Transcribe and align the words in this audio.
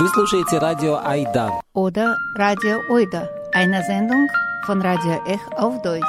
Вы 0.00 0.08
слушаете 0.08 0.56
радио 0.56 0.98
Айда. 1.04 1.60
Oder 1.74 2.16
Radio 2.38 2.78
Oida, 2.88 3.28
eine 3.52 3.82
Sendung 3.82 4.28
von 4.64 4.80
Radio 4.80 5.20
Ech 5.26 5.40
auf 5.58 5.82
Deutsch. 5.82 6.02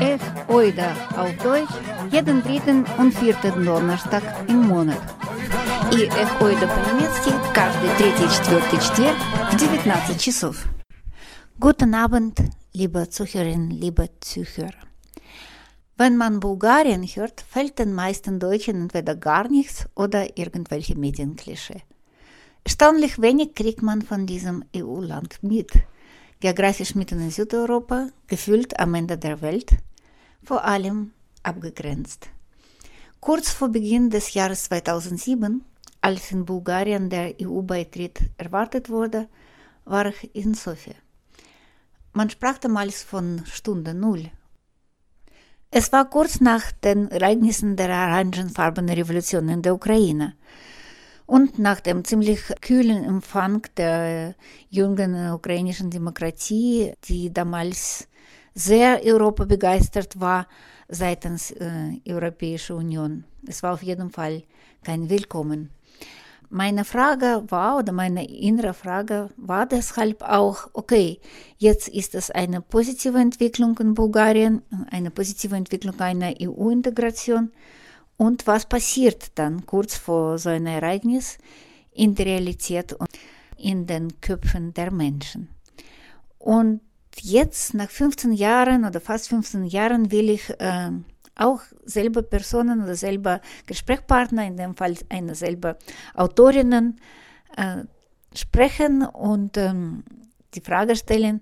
Ech 0.00 0.20
Oida 0.48 0.96
auf 1.18 1.36
Deutsch 1.42 1.68
jeden 2.10 2.42
dritten 2.42 2.86
und 2.96 3.12
vierten 3.12 3.62
Donnerstag 3.62 4.22
im 4.48 4.66
Monat. 4.66 5.02
И 5.92 6.04
Эх 6.06 6.40
Оида 6.40 6.66
по-немецки 6.66 7.30
каждый 7.52 7.90
третий 7.98 8.24
и 8.24 8.30
четвертый 8.30 8.80
четверг 8.80 9.18
в 9.52 9.56
19 9.58 10.18
часов. 10.18 10.64
Guten 11.60 11.92
Abend, 11.94 12.38
liebe 12.76 13.08
Zuhörerinnen, 13.08 13.70
liebe 13.70 14.10
Zuhörer. 14.18 14.88
Wenn 15.96 16.16
man 16.16 16.40
Bulgarien 16.40 17.04
hört, 17.04 17.40
fällt 17.40 17.78
den 17.78 17.94
meisten 17.94 18.40
Deutschen 18.40 18.82
entweder 18.82 19.14
gar 19.14 19.48
nichts 19.48 19.86
oder 19.94 20.36
irgendwelche 20.36 20.98
Medienklischee. 20.98 21.82
Erstaunlich 22.64 23.22
wenig 23.22 23.54
kriegt 23.54 23.80
man 23.82 24.02
von 24.02 24.26
diesem 24.26 24.64
EU-Land 24.74 25.40
mit. 25.42 25.70
Geografisch 26.40 26.96
mitten 26.96 27.20
in 27.20 27.30
Südeuropa, 27.30 28.08
gefühlt 28.26 28.80
am 28.80 28.94
Ende 28.94 29.18
der 29.18 29.40
Welt, 29.40 29.76
vor 30.42 30.64
allem 30.64 31.12
abgegrenzt. 31.44 32.28
Kurz 33.20 33.50
vor 33.50 33.68
Beginn 33.68 34.10
des 34.10 34.34
Jahres 34.34 34.64
2007, 34.64 35.64
als 36.00 36.32
in 36.32 36.44
Bulgarien 36.44 37.08
der 37.08 37.34
EU-Beitritt 37.40 38.18
erwartet 38.36 38.90
wurde, 38.90 39.28
war 39.84 40.06
ich 40.06 40.34
in 40.34 40.54
Sofia. 40.54 41.03
Man 42.16 42.30
sprach 42.30 42.58
damals 42.58 43.02
von 43.02 43.42
Stunde 43.44 43.92
Null. 43.92 44.30
Es 45.72 45.92
war 45.92 46.08
kurz 46.08 46.40
nach 46.40 46.70
den 46.70 47.10
Ereignissen 47.10 47.74
der 47.74 47.88
orangenfarbenen 47.88 48.94
Revolution 48.94 49.48
in 49.48 49.62
der 49.62 49.74
Ukraine 49.74 50.36
und 51.26 51.58
nach 51.58 51.80
dem 51.80 52.04
ziemlich 52.04 52.40
kühlen 52.60 53.02
Empfang 53.02 53.66
der 53.76 54.36
jungen 54.70 55.32
ukrainischen 55.32 55.90
Demokratie, 55.90 56.92
die 57.02 57.32
damals 57.32 58.06
sehr 58.54 59.00
Europa 59.02 59.44
begeistert 59.44 60.20
war 60.20 60.46
seitens 60.86 61.50
äh, 61.50 61.98
Europäischer 62.06 62.76
Union. 62.76 63.24
Es 63.44 63.60
war 63.64 63.74
auf 63.74 63.82
jeden 63.82 64.10
Fall 64.10 64.44
kein 64.84 65.10
Willkommen. 65.10 65.70
Meine 66.50 66.84
Frage 66.84 67.44
war, 67.48 67.78
oder 67.78 67.92
meine 67.92 68.26
innere 68.28 68.74
Frage 68.74 69.30
war 69.36 69.66
deshalb 69.66 70.22
auch, 70.22 70.68
okay, 70.72 71.20
jetzt 71.58 71.88
ist 71.88 72.14
es 72.14 72.30
eine 72.30 72.60
positive 72.60 73.18
Entwicklung 73.18 73.76
in 73.78 73.94
Bulgarien, 73.94 74.62
eine 74.90 75.10
positive 75.10 75.56
Entwicklung 75.56 75.98
einer 76.00 76.34
EU-Integration. 76.40 77.50
Und 78.16 78.46
was 78.46 78.66
passiert 78.66 79.32
dann 79.36 79.66
kurz 79.66 79.96
vor 79.96 80.38
so 80.38 80.50
einem 80.50 80.66
Ereignis 80.66 81.38
in 81.92 82.14
der 82.14 82.26
Realität 82.26 82.92
und 82.92 83.08
in 83.56 83.86
den 83.86 84.20
Köpfen 84.20 84.72
der 84.74 84.92
Menschen? 84.92 85.48
Und 86.38 86.80
jetzt, 87.20 87.74
nach 87.74 87.90
15 87.90 88.32
Jahren 88.32 88.84
oder 88.84 89.00
fast 89.00 89.28
15 89.28 89.64
Jahren, 89.64 90.10
will 90.12 90.30
ich 90.30 90.50
äh, 90.60 90.90
auch 91.36 91.60
selber 91.84 92.22
Personen 92.22 92.82
oder 92.82 92.94
selber 92.94 93.40
Gesprächspartner, 93.66 94.46
in 94.46 94.56
dem 94.56 94.74
Fall 94.74 94.94
eine 95.08 95.34
selber 95.34 95.76
Autorinnen, 96.14 97.00
äh, 97.56 97.84
sprechen 98.34 99.04
und 99.04 99.56
ähm, 99.56 100.04
die 100.54 100.60
Frage 100.60 100.96
stellen, 100.96 101.40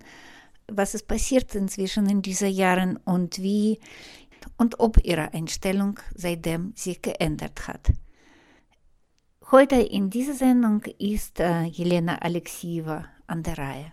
was 0.70 0.94
ist 0.94 1.06
passiert 1.06 1.54
inzwischen 1.54 2.08
in 2.08 2.22
diesen 2.22 2.50
Jahren 2.50 2.96
und 2.98 3.42
wie 3.42 3.78
und 4.56 4.80
ob 4.80 5.05
ihre 5.05 5.33
Einstellung 5.33 6.00
seitdem 6.14 6.72
sich 6.74 7.00
geändert 7.02 7.68
hat. 7.68 7.92
Heute 9.50 9.77
in 9.77 10.08
dieser 10.08 10.34
Sendung 10.34 10.83
ist 10.98 11.40
äh, 11.40 11.64
Jelena 11.64 12.17
Alexieva 12.18 13.06
an 13.27 13.42
der 13.42 13.58
Reihe. 13.58 13.92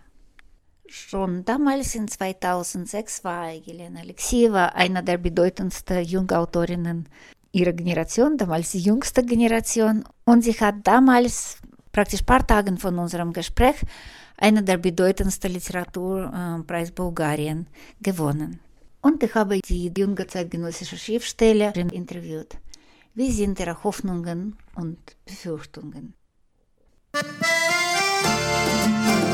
Schon 0.92 1.44
damals 1.44 1.94
in 1.94 2.08
2006 2.08 3.22
war 3.22 3.52
Jelena 3.52 4.00
Alexeeva 4.00 4.66
einer 4.74 5.02
der 5.02 5.18
bedeutendsten 5.18 6.02
Jungautorinnen 6.02 7.08
ihrer 7.52 7.72
Generation, 7.72 8.36
damals 8.36 8.72
die 8.72 8.80
jüngste 8.80 9.24
Generation. 9.24 10.02
Und 10.24 10.42
sie 10.42 10.52
hat 10.54 10.84
damals, 10.84 11.58
praktisch 11.92 12.22
ein 12.22 12.26
paar 12.26 12.44
Tage 12.44 12.76
von 12.76 12.98
unserem 12.98 13.32
Gespräch, 13.32 13.76
einen 14.36 14.66
der 14.66 14.78
bedeutendsten 14.78 15.52
Literaturpreis 15.52 16.90
Bulgarien 16.90 17.68
gewonnen. 18.02 18.58
Und 19.00 19.22
ich 19.22 19.34
habe 19.36 19.60
die 19.60 19.92
junge 19.96 20.26
zeitgenössische 20.26 20.98
Schriftstellerin 20.98 21.90
interviewt. 21.90 22.56
Wie 23.14 23.30
sind 23.30 23.60
ihre 23.60 23.84
Hoffnungen 23.84 24.56
und 24.74 24.98
Befürchtungen? 25.24 26.14
it's 28.92 29.29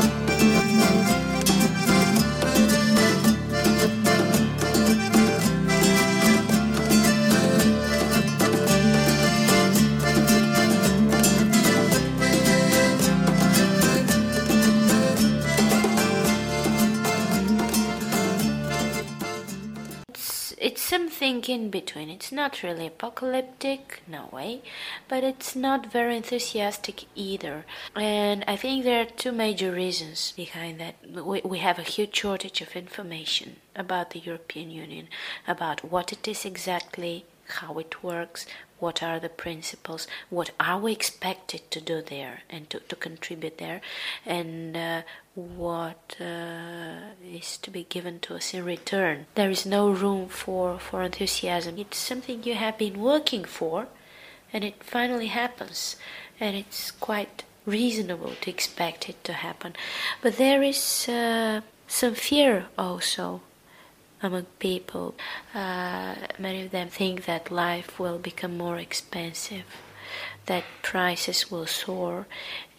in 21.27 21.71
between. 21.71 22.09
It's 22.09 22.31
not 22.31 22.63
really 22.63 22.87
apocalyptic, 22.87 24.03
no 24.07 24.29
way, 24.33 24.63
but 25.09 25.25
it's 25.25 25.57
not 25.57 25.93
very 25.93 26.17
enthusiastic 26.17 27.05
either. 27.15 27.67
And 27.95 28.45
I 28.47 28.57
think 28.57 28.85
there 28.85 29.03
are 29.03 29.05
two 29.05 29.33
major 29.33 29.73
reasons 29.73 30.33
behind 30.37 30.81
that. 30.81 30.95
We, 31.05 31.41
we 31.45 31.59
have 31.59 31.79
a 31.79 31.83
huge 31.83 32.15
shortage 32.15 32.61
of 32.61 32.77
information 32.77 33.57
about 33.75 34.11
the 34.11 34.21
European 34.21 34.71
Union, 34.71 35.09
about 35.49 35.85
what 35.85 36.13
it 36.13 36.29
is 36.29 36.45
exactly, 36.45 37.25
how 37.49 37.79
it 37.79 38.03
works, 38.03 38.47
what 38.79 39.03
are 39.03 39.19
the 39.19 39.29
principles, 39.29 40.07
what 40.31 40.51
are 40.61 40.79
we 40.79 40.93
expected 40.93 41.71
to 41.71 41.81
do 41.81 42.03
there 42.03 42.43
and 42.49 42.69
to, 42.71 42.79
to 42.81 42.97
contribute 42.97 43.59
there, 43.59 43.81
and 44.25 44.77
uh, 44.77 45.03
what 45.37 46.17
uh, 46.19 47.13
is 47.23 47.59
to 47.59 47.71
be 47.71 47.85
given 47.85 48.19
to 48.21 48.35
us 48.35 48.55
in 48.55 48.65
return. 48.65 49.27
There 49.35 49.51
is 49.51 49.67
no 49.67 49.91
room 49.91 50.29
for, 50.29 50.79
for 50.79 51.03
enthusiasm. 51.03 51.79
It's 51.79 51.99
something 51.99 52.43
you 52.43 52.55
have 52.55 52.79
been 52.79 53.01
working 53.01 53.45
for, 53.45 53.87
and 54.53 54.65
it 54.65 54.83
finally 54.83 55.27
happens, 55.27 55.97
and 56.41 56.57
it's 56.57 56.91
quite 56.91 57.45
reasonable 57.67 58.33
to 58.41 58.51
expect 58.51 59.09
it 59.09 59.23
to 59.25 59.35
happen. 59.35 59.75
But 60.23 60.39
there 60.39 60.63
is 60.63 61.09
uh, 61.09 61.61
some 61.87 62.15
fear 62.15 62.67
also 62.79 63.43
among 64.23 64.47
people. 64.59 65.15
Uh, 65.55 66.15
many 66.39 66.65
of 66.65 66.71
them 66.71 66.89
think 66.89 67.27
that 67.27 67.51
life 67.51 67.99
will 67.99 68.19
become 68.19 68.57
more 68.57 68.79
expensive, 68.79 69.67
that 70.47 70.65
prices 70.83 71.51
will 71.51 71.67
soar, 71.67 72.27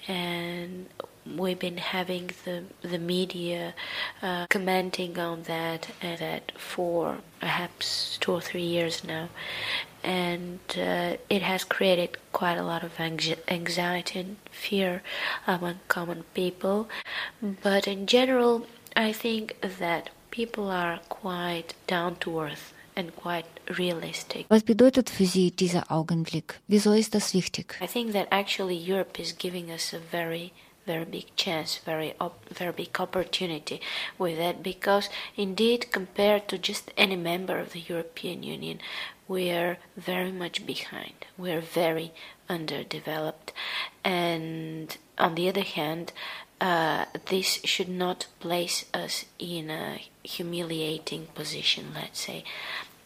and 0.07 0.87
we've 1.35 1.59
been 1.59 1.77
having 1.77 2.31
the 2.45 2.63
the 2.81 2.99
media 2.99 3.73
uh, 4.21 4.45
commenting 4.49 5.19
on 5.19 5.43
that 5.43 5.89
and 6.01 6.19
that 6.19 6.51
for 6.57 7.17
perhaps 7.39 8.17
two 8.21 8.31
or 8.31 8.41
three 8.41 8.63
years 8.63 9.03
now, 9.03 9.29
and 10.03 10.59
uh, 10.77 11.17
it 11.29 11.41
has 11.41 11.63
created 11.63 12.17
quite 12.31 12.57
a 12.57 12.63
lot 12.63 12.83
of 12.83 12.99
anxiety 12.99 14.19
and 14.19 14.37
fear 14.51 15.01
among 15.45 15.79
common 15.87 16.23
people. 16.33 16.87
But 17.41 17.87
in 17.87 18.07
general, 18.07 18.65
I 18.95 19.11
think 19.11 19.55
that 19.79 20.09
people 20.31 20.69
are 20.69 20.99
quite 21.09 21.73
down 21.87 22.15
to 22.17 22.39
earth 22.39 22.73
and 22.95 23.15
quite 23.15 23.45
realistic. 23.77 24.49
Was 24.49 24.63
bedeutet 24.63 25.09
für 25.09 25.25
Sie 25.25 25.51
dieser 25.51 25.91
Augenblick? 25.91 26.59
Wieso 26.67 26.93
ist 26.93 27.13
das 27.13 27.33
wichtig? 27.33 27.77
I 27.81 27.87
think 27.87 28.13
that 28.13 28.27
actually 28.31 28.75
Europe 28.75 29.19
is 29.19 29.37
giving 29.37 29.69
us 29.71 29.93
a 29.93 29.99
very 29.99 30.51
very 30.87 31.05
big 31.05 31.35
chance, 31.35 31.77
very 31.85 32.13
op- 32.19 32.49
very 32.49 32.71
big 32.71 32.99
opportunity 32.99 33.79
with 34.17 34.37
that 34.37 34.63
because 34.63 35.09
indeed 35.35 35.91
compared 35.91 36.47
to 36.47 36.57
just 36.57 36.91
any 36.97 37.17
member 37.17 37.59
of 37.59 37.73
the 37.73 37.83
European 37.93 38.41
Union, 38.41 38.79
we 39.27 39.51
are 39.51 39.77
very 39.97 40.31
much 40.31 40.65
behind. 40.65 41.17
We 41.37 41.51
are 41.51 41.61
very 41.61 42.13
underdeveloped, 42.49 43.51
and 44.03 44.97
on 45.17 45.35
the 45.35 45.49
other 45.49 45.67
hand, 45.77 46.13
uh, 46.61 47.05
this 47.29 47.59
should 47.65 47.89
not 47.89 48.27
place 48.39 48.85
us 48.93 49.25
in 49.37 49.69
a 49.69 50.01
humiliating 50.23 51.27
position, 51.35 51.91
let's 51.93 52.21
say, 52.21 52.43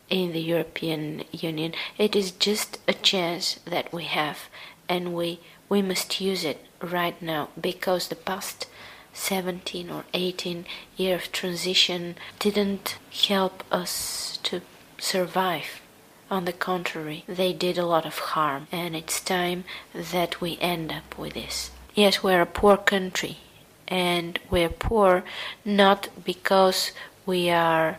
in 0.09 0.31
the 0.31 0.41
European 0.41 1.23
Union. 1.31 1.73
It 1.97 2.15
is 2.15 2.31
just 2.31 2.77
a 2.87 2.93
chance 2.93 3.55
that 3.65 3.91
we 3.91 4.03
have, 4.03 4.49
and 4.87 5.15
we 5.15 5.39
we 5.67 5.81
must 5.81 6.21
use 6.21 6.43
it 6.43 6.59
right 6.81 7.21
now 7.21 7.49
because 7.59 8.07
the 8.07 8.15
past 8.15 8.67
17 9.13 9.89
or 9.89 10.05
18 10.13 10.65
year 10.95 11.15
of 11.15 11.31
transition 11.31 12.15
didn't 12.39 12.97
help 13.27 13.63
us 13.71 14.39
to 14.43 14.61
survive. 14.97 15.81
On 16.29 16.45
the 16.45 16.53
contrary, 16.53 17.25
they 17.27 17.51
did 17.51 17.77
a 17.77 17.85
lot 17.85 18.05
of 18.05 18.19
harm, 18.19 18.67
and 18.71 18.95
it's 18.95 19.19
time 19.19 19.65
that 19.93 20.39
we 20.39 20.57
end 20.61 20.91
up 20.91 21.17
with 21.17 21.33
this. 21.33 21.71
Yes, 21.93 22.23
we're 22.23 22.41
a 22.41 22.45
poor 22.45 22.77
country, 22.77 23.39
and 23.85 24.39
we're 24.49 24.69
poor 24.69 25.25
not 25.65 26.07
because 26.23 26.91
we 27.25 27.49
are 27.49 27.97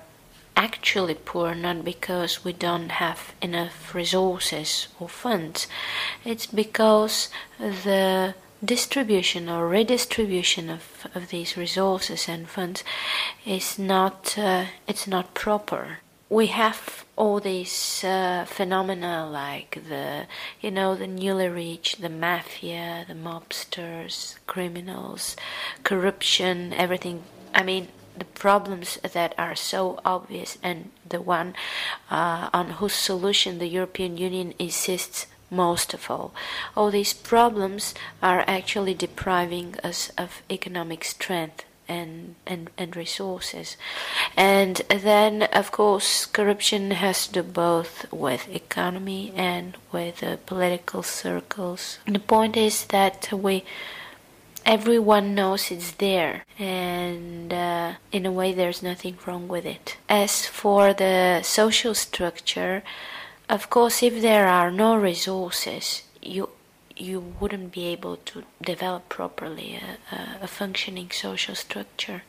actually 0.56 1.14
poor, 1.14 1.54
not 1.54 1.84
because 1.84 2.42
we 2.42 2.54
don't 2.54 2.92
have 2.92 3.34
enough 3.42 3.94
resources 3.94 4.88
or 4.98 5.08
funds. 5.10 5.66
It's 6.24 6.46
because 6.46 7.28
the 7.58 8.34
distribution 8.64 9.48
or 9.48 9.68
redistribution 9.68 10.70
of, 10.70 11.06
of 11.14 11.28
these 11.28 11.56
resources 11.56 12.28
and 12.28 12.48
funds 12.48 12.84
is 13.44 13.78
not 13.78 14.36
uh, 14.38 14.66
it's 14.86 15.06
not 15.06 15.34
proper. 15.34 15.98
We 16.28 16.46
have 16.46 17.04
all 17.16 17.40
these 17.40 18.02
uh, 18.04 18.46
phenomena 18.46 19.28
like 19.28 19.82
the 19.88 20.26
you 20.60 20.70
know 20.70 20.94
the 20.94 21.06
newly 21.06 21.48
rich 21.48 21.96
the 21.96 22.08
mafia 22.08 23.04
the 23.06 23.14
mobsters 23.14 24.36
criminals 24.46 25.36
corruption 25.82 26.72
everything. 26.72 27.24
I 27.54 27.62
mean 27.62 27.88
the 28.16 28.24
problems 28.24 28.98
that 29.12 29.34
are 29.38 29.56
so 29.56 29.98
obvious 30.04 30.58
and 30.62 30.90
the 31.08 31.20
one 31.20 31.54
uh, 32.10 32.48
on 32.52 32.70
whose 32.70 32.92
solution 32.92 33.58
the 33.58 33.66
european 33.66 34.18
union 34.18 34.52
insists 34.58 35.26
most 35.52 35.94
of 35.94 36.10
all. 36.10 36.34
All 36.76 36.90
these 36.90 37.12
problems 37.12 37.94
are 38.22 38.44
actually 38.48 38.94
depriving 38.94 39.76
us 39.84 40.10
of 40.18 40.42
economic 40.50 41.04
strength 41.04 41.64
and, 41.88 42.34
and, 42.46 42.70
and 42.78 42.96
resources. 42.96 43.76
And 44.36 44.76
then, 44.88 45.44
of 45.44 45.70
course, 45.70 46.26
corruption 46.26 46.92
has 46.92 47.26
to 47.26 47.32
do 47.34 47.42
both 47.42 48.10
with 48.12 48.48
economy 48.48 49.32
and 49.36 49.76
with 49.92 50.22
uh, 50.22 50.36
political 50.46 51.02
circles. 51.02 51.98
The 52.06 52.18
point 52.18 52.56
is 52.56 52.86
that 52.86 53.32
we 53.32 53.64
everyone 54.64 55.34
knows 55.34 55.72
it's 55.72 55.90
there 55.92 56.44
and 56.56 57.52
uh, 57.52 57.92
in 58.12 58.24
a 58.24 58.30
way 58.30 58.52
there's 58.52 58.80
nothing 58.80 59.18
wrong 59.26 59.48
with 59.48 59.66
it 59.66 59.96
as 60.08 60.46
for 60.46 60.92
the 60.92 61.42
social 61.42 61.94
structure 61.94 62.82
of 63.52 63.68
course, 63.68 64.02
if 64.02 64.22
there 64.22 64.48
are 64.48 64.70
no 64.70 64.96
resources, 64.96 66.02
you 66.22 66.48
you 66.96 67.20
wouldn't 67.38 67.70
be 67.72 67.84
able 67.86 68.16
to 68.16 68.44
develop 68.62 69.08
properly 69.08 69.78
a, 70.10 70.44
a, 70.44 70.46
functioning 70.46 71.10
social 71.10 71.54
structure. 71.54 72.22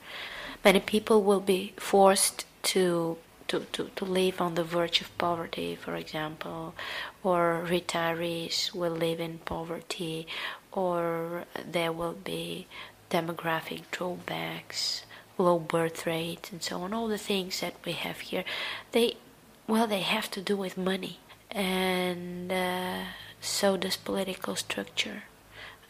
Many 0.64 0.80
people 0.80 1.22
will 1.22 1.40
be 1.40 1.72
forced 1.76 2.44
to 2.74 3.16
to, 3.48 3.60
to, 3.72 3.90
to 3.96 4.04
live 4.04 4.40
on 4.40 4.54
the 4.54 4.64
verge 4.64 5.00
of 5.00 5.16
poverty, 5.16 5.76
for 5.76 5.94
example, 5.96 6.74
or 7.22 7.64
retirees 7.66 8.74
will 8.74 8.96
live 9.06 9.20
in 9.20 9.38
poverty, 9.38 10.26
or 10.72 11.44
there 11.70 11.92
will 11.92 12.18
be 12.24 12.66
demographic 13.10 13.82
drawbacks, 13.90 15.04
low 15.38 15.58
birth 15.58 16.06
rates, 16.06 16.52
and 16.52 16.62
so 16.62 16.82
on. 16.82 16.92
All 16.92 17.08
the 17.08 17.18
things 17.18 17.60
that 17.60 17.74
we 17.84 17.92
have 17.92 18.20
here, 18.20 18.44
they 18.92 19.16
well, 19.66 19.86
they 19.86 20.00
have 20.00 20.30
to 20.32 20.40
do 20.40 20.56
with 20.56 20.76
money, 20.76 21.18
and 21.50 22.52
uh, 22.52 23.04
so 23.40 23.76
does 23.76 23.96
political 23.96 24.56
structure. 24.56 25.24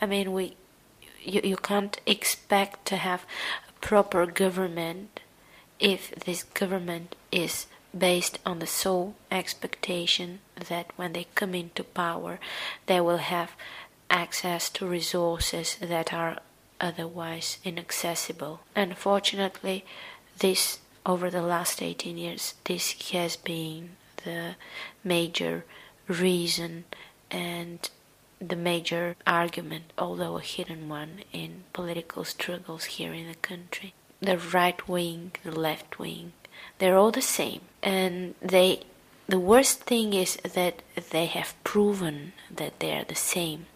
I 0.01 0.07
mean, 0.07 0.33
we 0.33 0.57
you, 1.23 1.41
you 1.43 1.57
can't 1.57 2.01
expect 2.07 2.87
to 2.87 2.97
have 2.97 3.25
a 3.69 3.73
proper 3.81 4.27
government 4.27 5.21
if 5.81 6.15
this 6.15 6.43
government 6.43 7.17
is 7.33 7.67
based 7.97 8.39
on 8.45 8.59
the 8.59 8.67
sole 8.67 9.15
expectation 9.31 10.41
that 10.69 10.91
when 10.97 11.13
they 11.13 11.27
come 11.35 11.55
into 11.55 11.85
power, 11.85 12.39
they 12.87 13.01
will 13.01 13.19
have 13.19 13.53
access 14.11 14.69
to 14.71 14.87
resources 14.87 15.77
that 15.81 16.13
are 16.13 16.39
otherwise 16.81 17.59
inaccessible. 17.65 18.61
Unfortunately, 18.75 19.85
this 20.39 20.79
over 21.07 21.31
the 21.31 21.43
last 21.43 21.83
18 21.83 22.17
years, 22.17 22.55
this 22.65 23.11
has 23.13 23.37
been 23.37 23.91
the 24.25 24.57
major 25.03 25.65
reason 26.09 26.85
and 27.31 27.91
the 28.41 28.57
major 28.57 29.17
argument, 29.27 29.93
although 29.97 30.37
a 30.37 30.43
hidden 30.43 30.89
one, 30.89 31.21
in 31.33 31.65
political 31.73 32.25
struggles 32.25 32.85
here 32.85 33.13
in 33.13 33.27
the 33.27 33.35
country. 33.35 33.95
The 34.21 34.39
right 34.39 34.87
wing, 34.89 35.33
the 35.43 35.59
left 35.59 35.99
wing, 35.99 36.33
they're 36.79 36.97
all 36.97 37.11
the 37.11 37.23
same. 37.23 37.61
And 37.83 38.35
they 38.41 38.81
the 39.27 39.39
worst 39.39 39.85
thing 39.85 40.13
is 40.13 40.37
that 40.55 40.83
they 41.11 41.27
have 41.27 41.55
proven 41.65 42.33
that 42.55 42.81
they 42.81 42.93
are 42.93 43.05
the 43.05 43.15
same. 43.15 43.67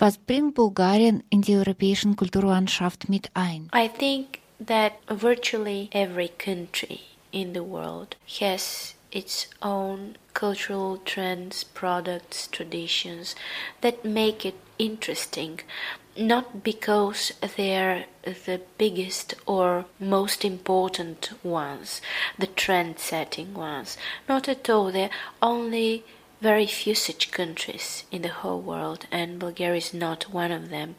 Was 0.00 0.16
bringt 0.16 0.54
Bulgarien 0.54 1.22
in 1.30 1.42
die 1.42 1.52
europäischen 1.52 2.16
Kulturlandschaft 2.16 3.08
mit 3.08 3.30
ein? 3.34 3.68
I 3.72 3.88
think 3.88 4.41
that 4.66 5.00
virtually 5.08 5.88
every 5.92 6.28
country 6.28 7.00
in 7.32 7.52
the 7.52 7.62
world 7.62 8.16
has 8.40 8.94
its 9.10 9.46
own 9.60 10.16
cultural 10.34 10.96
trends, 10.98 11.64
products, 11.64 12.48
traditions 12.48 13.34
that 13.80 14.04
make 14.04 14.46
it 14.46 14.54
interesting, 14.78 15.60
not 16.16 16.62
because 16.62 17.32
they're 17.56 18.06
the 18.22 18.60
biggest 18.78 19.34
or 19.46 19.84
most 19.98 20.44
important 20.44 21.30
ones, 21.44 22.00
the 22.38 22.46
trend 22.46 22.98
setting 22.98 23.54
ones, 23.54 23.96
not 24.28 24.48
at 24.48 24.68
all, 24.70 24.90
they're 24.90 25.10
only 25.42 26.04
very 26.42 26.66
few 26.66 26.94
such 26.94 27.30
countries 27.30 28.04
in 28.10 28.22
the 28.22 28.36
whole 28.40 28.60
world, 28.60 29.06
and 29.12 29.38
Bulgaria 29.38 29.78
is 29.78 29.94
not 29.94 30.32
one 30.32 30.50
of 30.50 30.70
them. 30.70 30.96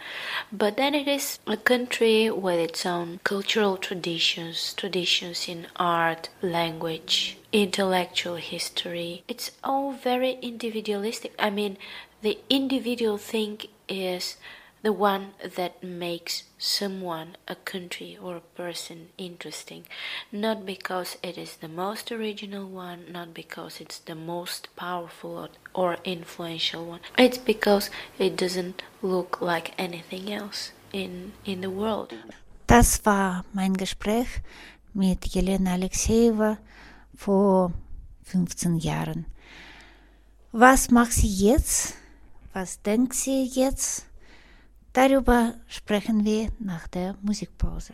But 0.52 0.78
then 0.78 0.96
it 0.96 1.08
is 1.08 1.38
a 1.46 1.58
country 1.58 2.30
with 2.30 2.60
its 2.60 2.86
own 2.86 3.20
cultural 3.26 3.76
traditions, 3.76 4.74
traditions 4.74 5.50
in 5.50 5.68
art, 5.76 6.30
language, 6.42 7.38
intellectual 7.52 8.38
history. 8.38 9.24
It's 9.28 9.52
all 9.64 9.92
very 9.92 10.34
individualistic. 10.42 11.34
I 11.38 11.50
mean, 11.50 11.78
the 12.22 12.40
individual 12.50 13.18
thing 13.18 13.60
is 13.90 14.38
the 14.84 14.92
one 14.92 15.32
that 15.56 15.82
makes 15.82 16.44
someone, 16.58 17.38
a 17.48 17.56
country, 17.56 18.18
or 18.22 18.36
a 18.36 18.42
person 18.56 19.08
interesting, 19.18 19.86
not 20.32 20.66
because 20.66 21.18
it 21.24 21.38
is 21.38 21.56
the 21.56 21.70
most 21.70 22.12
original 22.12 22.68
one, 22.68 23.06
not 23.10 23.34
because 23.34 23.80
it's 23.80 24.00
the 24.00 24.16
most 24.16 24.68
powerful 24.76 25.50
or 25.74 25.98
influential 26.04 26.86
one. 26.86 27.00
It's 27.18 27.38
because 27.38 27.90
it 28.20 28.36
doesn't 28.36 28.84
look 29.02 29.42
like 29.42 29.72
anything 29.78 30.32
else 30.32 30.74
in, 30.92 31.32
in 31.46 31.62
the 31.62 31.72
world. 31.72 32.14
Das 32.68 33.06
war 33.06 33.46
mein 33.54 33.74
Gespräch 33.74 34.28
mit 34.94 35.26
Jelena 35.34 35.74
Alexieva 35.74 36.58
vor 37.16 37.72
15 38.24 38.78
Jahren. 38.80 39.26
Was 40.52 40.92
macht 40.92 41.14
sie 41.14 41.28
jetzt? 41.28 41.96
Was 42.54 42.82
denkt 42.82 43.14
sie 43.14 43.46
jetzt? 43.46 44.06
Darüber 44.94 45.56
sprechen 45.68 46.24
wir 46.24 46.50
nach 46.60 46.88
der 46.88 47.16
Musikpause. 47.24 47.94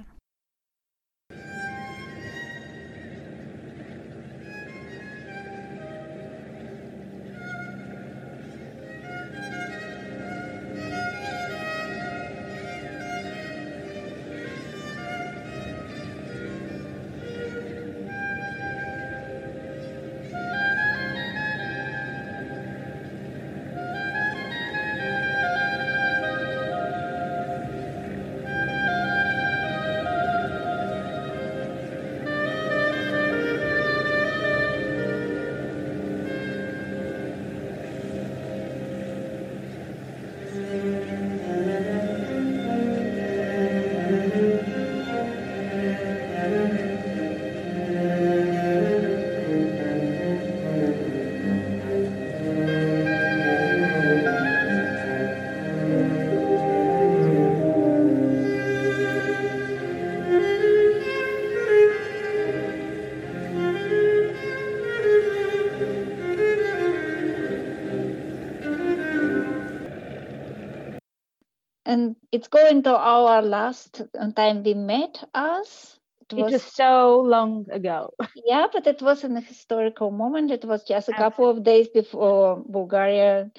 It's 72.39 72.47
going 72.47 72.83
to 72.83 72.95
our 72.95 73.41
last 73.41 74.01
time 74.33 74.63
we 74.63 74.73
met 74.73 75.21
us. 75.33 75.99
It 76.31 76.35
was, 76.35 76.51
it 76.51 76.53
was 76.53 76.63
so 76.63 77.19
long 77.19 77.65
ago. 77.69 78.13
yeah, 78.45 78.67
but 78.71 78.87
it 78.87 79.01
was 79.01 79.25
an 79.25 79.35
historical 79.35 80.09
moment. 80.09 80.49
It 80.51 80.63
was 80.63 80.85
just 80.85 81.09
a 81.09 81.13
couple 81.13 81.49
of 81.49 81.65
days 81.65 81.89
before 81.89 82.63
Bulgaria 82.65 83.51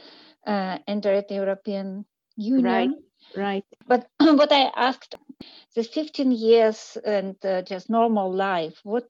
uh, 0.47 0.79
entered 0.89 1.27
the 1.29 1.35
European 1.35 2.07
Union. 2.37 3.03
Right, 3.37 3.45
right. 3.45 3.65
But 3.87 4.07
what 4.19 4.51
I 4.51 4.73
asked, 4.75 5.15
the 5.77 5.83
15 5.83 6.33
years 6.33 6.97
and 7.05 7.37
uh, 7.45 7.61
just 7.61 7.91
normal 7.91 8.33
life, 8.33 8.81
what 8.83 9.05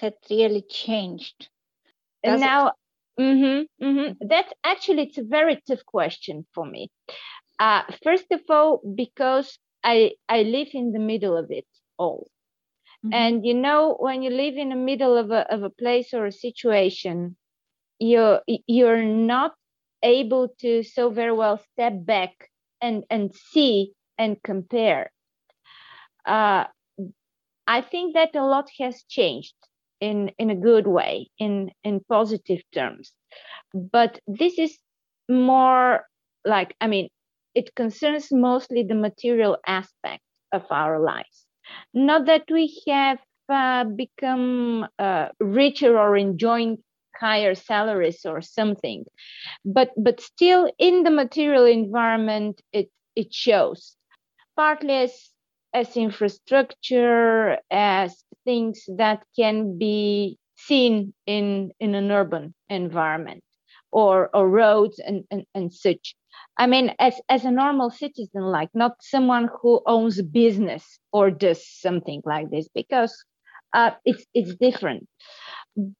had 0.00 0.14
really 0.30 0.62
changed? 0.62 1.50
Does 2.24 2.32
and 2.32 2.40
now, 2.40 2.68
it... 2.68 2.74
mm-hmm, 3.20 3.84
mm-hmm. 3.84 4.26
that's 4.26 4.52
actually 4.64 5.02
it's 5.02 5.18
a 5.18 5.24
very 5.24 5.60
tough 5.68 5.84
question 5.84 6.46
for 6.54 6.64
me. 6.64 6.90
Uh, 7.60 7.82
first 8.02 8.24
of 8.32 8.40
all, 8.48 8.80
because 8.94 9.58
I 9.84 10.12
I 10.28 10.42
live 10.42 10.68
in 10.72 10.92
the 10.92 10.98
middle 10.98 11.36
of 11.36 11.50
it 11.50 11.66
all. 11.98 12.28
Mm-hmm. 13.04 13.14
And 13.14 13.46
you 13.46 13.54
know, 13.54 13.96
when 14.00 14.22
you 14.22 14.30
live 14.30 14.56
in 14.56 14.70
the 14.70 14.76
middle 14.76 15.16
of 15.16 15.30
a 15.30 15.46
of 15.52 15.62
a 15.62 15.70
place 15.70 16.14
or 16.14 16.26
a 16.26 16.32
situation, 16.32 17.36
you're 17.98 18.40
you're 18.66 19.02
not 19.04 19.52
able 20.02 20.48
to 20.60 20.82
so 20.82 21.10
very 21.10 21.32
well 21.32 21.60
step 21.72 21.92
back 22.04 22.32
and 22.80 23.04
and 23.10 23.34
see 23.34 23.92
and 24.18 24.42
compare. 24.42 25.12
Uh, 26.26 26.64
I 27.66 27.82
think 27.82 28.14
that 28.14 28.34
a 28.34 28.44
lot 28.44 28.68
has 28.80 29.04
changed 29.04 29.54
in 30.00 30.32
in 30.38 30.50
a 30.50 30.56
good 30.56 30.86
way, 30.86 31.30
in 31.38 31.70
in 31.84 32.00
positive 32.08 32.62
terms. 32.74 33.12
But 33.74 34.18
this 34.26 34.58
is 34.58 34.78
more 35.28 36.06
like 36.44 36.74
I 36.80 36.86
mean, 36.86 37.08
it 37.54 37.74
concerns 37.74 38.32
mostly 38.32 38.82
the 38.82 38.94
material 38.94 39.58
aspect 39.66 40.22
of 40.52 40.64
our 40.70 40.98
lives. 41.00 41.46
Not 41.94 42.26
that 42.26 42.44
we 42.50 42.82
have 42.88 43.18
uh, 43.48 43.84
become 43.84 44.86
uh, 44.98 45.28
richer 45.40 45.98
or 45.98 46.16
enjoying 46.16 46.78
higher 47.18 47.54
salaries 47.54 48.24
or 48.24 48.40
something, 48.40 49.04
but 49.64 49.90
but 49.96 50.20
still 50.20 50.70
in 50.78 51.02
the 51.04 51.10
material 51.10 51.64
environment 51.66 52.60
it 52.72 52.90
it 53.16 53.32
shows 53.34 53.96
partly 54.56 54.94
as 54.94 55.30
as 55.74 55.96
infrastructure 55.96 57.58
as 57.70 58.24
things 58.44 58.84
that 58.96 59.24
can 59.36 59.78
be 59.78 60.38
seen 60.56 61.14
in 61.26 61.72
in 61.80 61.94
an 61.94 62.10
urban 62.10 62.54
environment 62.68 63.42
or 63.92 64.30
or 64.34 64.48
roads 64.48 64.98
and, 64.98 65.24
and, 65.30 65.44
and 65.54 65.72
such 65.72 66.14
I 66.56 66.66
mean, 66.66 66.94
as, 66.98 67.20
as 67.28 67.44
a 67.44 67.50
normal 67.50 67.90
citizen, 67.90 68.42
like 68.42 68.70
not 68.74 69.02
someone 69.02 69.48
who 69.60 69.82
owns 69.86 70.18
a 70.18 70.22
business 70.22 70.98
or 71.12 71.30
does 71.30 71.66
something 71.66 72.22
like 72.24 72.50
this, 72.50 72.68
because 72.74 73.24
uh, 73.72 73.92
it's 74.04 74.24
it's 74.34 74.54
different. 74.54 75.06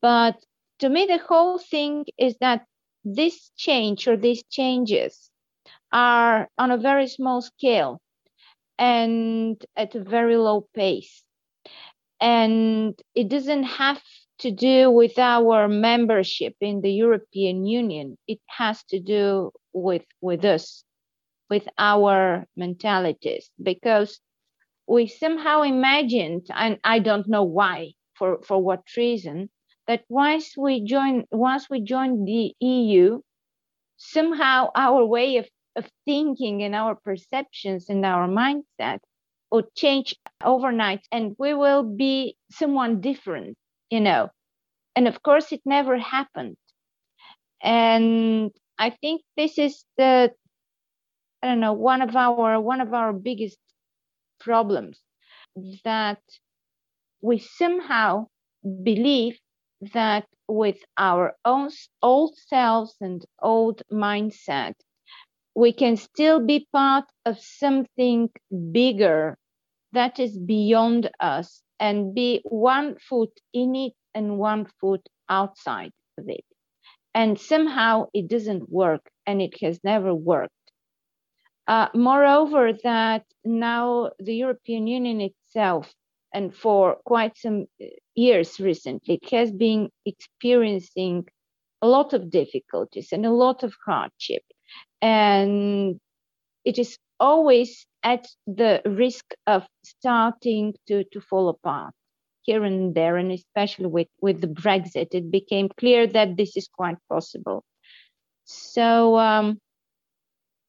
But 0.03 0.37
to 0.81 0.89
me, 0.89 1.07
the 1.07 1.19
whole 1.19 1.59
thing 1.59 2.05
is 2.19 2.37
that 2.41 2.65
this 3.05 3.51
change 3.57 4.07
or 4.07 4.17
these 4.17 4.43
changes 4.51 5.31
are 5.93 6.49
on 6.59 6.71
a 6.71 6.77
very 6.77 7.09
small 7.09 7.41
scale 7.41 8.01
and 8.79 9.63
at 9.77 9.95
a 9.95 10.03
very 10.03 10.37
low 10.37 10.67
pace. 10.75 11.23
And 12.21 12.95
it 13.15 13.29
doesn't 13.29 13.65
have 13.65 14.01
to 14.41 14.51
do 14.51 14.91
with 14.91 15.19
our 15.19 15.69
membership 15.69 16.55
in 16.61 16.81
the 16.81 16.93
European 16.93 17.67
Union. 17.67 18.17
It 18.27 18.41
has 18.47 18.83
to 18.85 19.01
do 19.01 19.53
with 19.73 20.05
with 20.21 20.45
us, 20.45 20.85
with 21.49 21.69
our 21.79 22.47
mentalities, 22.57 23.51
because 23.63 24.21
we 24.87 25.07
somehow 25.07 25.63
imagined, 25.63 26.47
and 26.53 26.79
I 26.83 26.99
don't 26.99 27.29
know 27.29 27.45
why, 27.45 27.93
for, 28.15 28.43
for 28.43 28.59
what 28.63 28.83
reason, 28.97 29.49
that 29.87 30.05
once 30.09 30.57
we 30.57 30.85
join 30.85 31.25
once 31.31 31.71
we 31.71 31.81
join 31.81 32.25
the 32.25 32.55
EU, 32.61 33.21
somehow 33.97 34.71
our 34.75 35.05
way 35.05 35.37
of, 35.37 35.49
of 35.77 35.89
thinking 36.05 36.63
and 36.63 36.75
our 36.75 36.95
perceptions 36.95 37.89
and 37.89 38.05
our 38.05 38.27
mindset 38.27 38.99
will 39.51 39.65
change 39.77 40.17
overnight 40.45 41.07
and 41.13 41.35
we 41.39 41.55
will 41.55 41.83
be 41.83 42.37
someone 42.51 43.01
different, 43.01 43.57
you 43.91 44.01
know. 44.01 44.31
And 44.97 45.09
of 45.09 45.23
course 45.23 45.53
it 45.53 45.63
never 45.67 45.99
happened. 45.99 46.57
And 47.63 48.53
I 48.79 48.91
think 48.91 49.23
this 49.37 49.59
is 49.59 49.85
the 49.97 50.33
I 51.43 51.49
don't 51.49 51.61
know 51.61 51.75
one 51.75 52.01
of 52.01 52.17
our 52.17 52.59
one 52.61 52.81
of 52.81 52.95
our 52.95 53.13
biggest 53.13 53.59
problems 54.41 55.01
that 55.85 56.23
we 57.23 57.39
somehow 57.39 58.27
believe 58.83 59.39
that 59.95 60.27
with 60.49 60.79
our 60.99 61.35
own 61.47 61.71
old 62.03 62.37
selves 62.37 62.95
and 63.01 63.25
old 63.43 63.83
mindset 63.91 64.75
we 65.55 65.73
can 65.73 65.97
still 65.97 66.41
be 66.47 66.69
part 66.73 67.05
of 67.27 67.39
something 67.41 68.31
bigger 68.73 69.39
that 69.93 70.19
is 70.21 70.39
beyond 70.39 71.11
us 71.21 71.63
and 71.81 72.15
be 72.15 72.41
one 72.45 72.97
foot 72.99 73.33
in 73.53 73.75
it 73.75 73.95
and 74.15 74.39
one 74.39 74.67
foot 74.81 75.09
outside 75.29 75.93
of 76.19 76.29
it 76.29 76.45
and 77.15 77.39
somehow 77.39 78.07
it 78.15 78.29
doesn't 78.29 78.71
work 78.71 79.11
and 79.27 79.43
it 79.43 79.61
has 79.63 79.81
never 79.83 80.15
worked. 80.15 80.53
Uh, 81.67 81.89
moreover, 81.95 82.73
that 82.85 83.25
now 83.45 84.11
the 84.19 84.35
European 84.35 84.87
Union 84.87 85.21
itself, 85.21 85.93
and 86.35 86.55
for 86.55 86.97
quite 87.05 87.37
some 87.37 87.67
years 88.15 88.59
recently, 88.61 89.21
has 89.31 89.51
been 89.53 89.89
experiencing 90.07 91.25
a 91.83 91.87
lot 91.87 92.13
of 92.13 92.31
difficulties 92.31 93.09
and 93.13 93.25
a 93.25 93.31
lot 93.31 93.63
of 93.63 93.73
hardship. 93.85 94.43
And 95.01 96.01
it 96.65 96.79
is 96.79 96.99
always 97.21 97.87
at 98.03 98.27
the 98.47 98.83
risk 98.87 99.25
of 99.47 99.67
starting 99.85 100.75
to, 100.89 101.05
to 101.13 101.21
fall 101.21 101.49
apart 101.51 101.95
here 102.43 102.65
and 102.65 102.95
there, 102.95 103.17
and 103.17 103.31
especially 103.31 103.87
with, 103.87 104.09
with 104.23 104.41
the 104.41 104.47
Brexit, 104.49 105.09
it 105.13 105.31
became 105.31 105.69
clear 105.79 106.07
that 106.07 106.37
this 106.37 106.57
is 106.57 106.69
quite 106.69 106.97
possible. 107.09 107.63
So 108.45 109.19
um, 109.19 109.61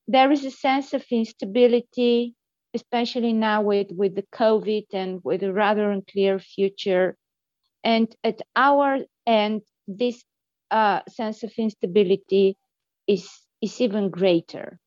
there 0.08 0.32
is 0.32 0.46
a 0.46 0.52
sense 0.52 0.94
of 0.94 1.04
instability, 1.10 2.36
especially 2.74 3.34
now 3.34 3.62
with, 3.62 3.88
with 3.92 4.16
the 4.16 4.26
COVID 4.34 4.88
and 4.94 5.22
with 5.24 5.44
a 5.44 5.54
rather 5.54 5.90
unclear 5.90 6.38
future. 6.40 7.16
And 7.84 8.14
at 8.24 8.42
our 8.56 9.00
end, 9.26 9.62
this 9.88 10.24
uh, 10.70 11.02
sense 11.10 11.44
of 11.44 11.54
instability 11.58 12.58
is, 13.08 13.30
is 13.62 13.80
even 13.80 14.10
greater 14.10 14.78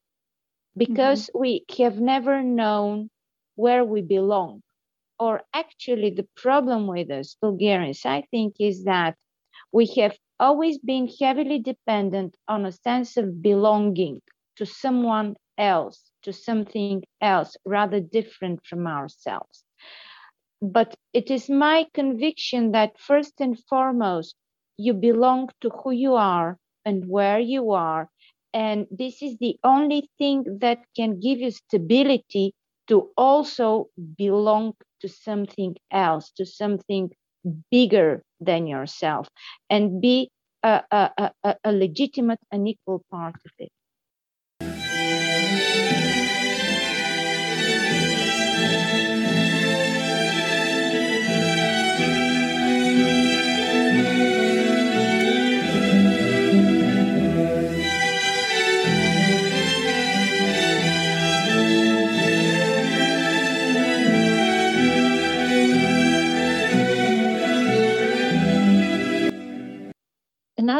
because 0.77 1.27
mm-hmm. 1.27 1.41
we 1.41 1.65
have 1.79 2.01
never 2.01 2.43
known 2.43 3.11
where 3.57 3.85
we 3.85 4.03
belong 4.03 4.63
or 5.19 5.43
actually 5.55 6.11
the 6.11 6.29
problem 6.37 6.87
with 6.87 7.11
us 7.11 7.37
Bulgarians, 7.41 8.05
I 8.05 8.23
think, 8.31 8.57
is 8.59 8.85
that 8.85 9.17
we 9.73 9.87
have 9.99 10.17
always 10.41 10.79
been 10.79 11.09
heavily 11.21 11.59
dependent 11.61 12.37
on 12.49 12.67
a 12.67 12.73
sense 12.73 13.17
of 13.17 13.43
belonging 13.43 14.21
to 14.57 14.67
someone 14.67 15.37
else, 15.59 16.11
to 16.23 16.33
something 16.33 17.05
else, 17.21 17.57
rather 17.65 18.01
different 18.01 18.67
from 18.67 18.87
ourselves. 18.87 19.65
But 20.61 20.97
it 21.13 21.31
is 21.31 21.49
my 21.49 21.87
conviction 21.95 22.73
that 22.73 22.99
first 22.99 23.41
and 23.41 23.59
foremost, 23.69 24.35
you 24.77 24.95
belong 24.95 25.51
to 25.61 25.71
who 25.71 25.91
you 25.93 26.15
are 26.15 26.59
and 26.85 27.09
where 27.09 27.39
you 27.39 27.73
are. 27.73 28.11
And 28.55 28.87
this 28.91 29.23
is 29.23 29.37
the 29.39 29.59
only 29.65 30.09
thing 30.19 30.45
that 30.61 30.79
can 30.97 31.21
give 31.21 31.41
you 31.41 31.51
stability 31.51 32.55
to 32.89 33.11
also 33.19 33.89
belong 34.17 34.75
to 35.01 35.09
something 35.09 35.77
else, 35.91 36.31
to 36.39 36.47
something 36.47 37.11
bigger 37.71 38.23
than 38.41 38.67
yourself, 38.67 39.29
and 39.71 40.01
be 40.01 40.31
a, 40.63 40.83
a, 40.91 41.33
a, 41.45 41.57
a 41.65 41.73
legitimate 41.73 42.41
and 42.53 42.69
equal 42.69 43.03
part 43.11 43.35
of 43.45 43.53
it. 43.59 43.71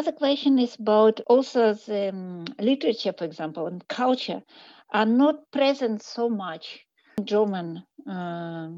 Another 0.05 0.19
question 0.19 0.59
is 0.59 0.77
about 0.79 1.21
also 1.29 1.73
the 1.73 2.11
um, 2.11 2.45
literature, 2.59 3.15
for 3.17 3.25
example, 3.25 3.67
and 3.67 3.89
culture. 3.89 4.43
are 4.93 5.07
not 5.07 5.51
present 5.51 6.03
so 6.03 6.29
much 6.29 6.85
in 7.17 7.25
German 7.25 7.83
uh, 8.07 8.69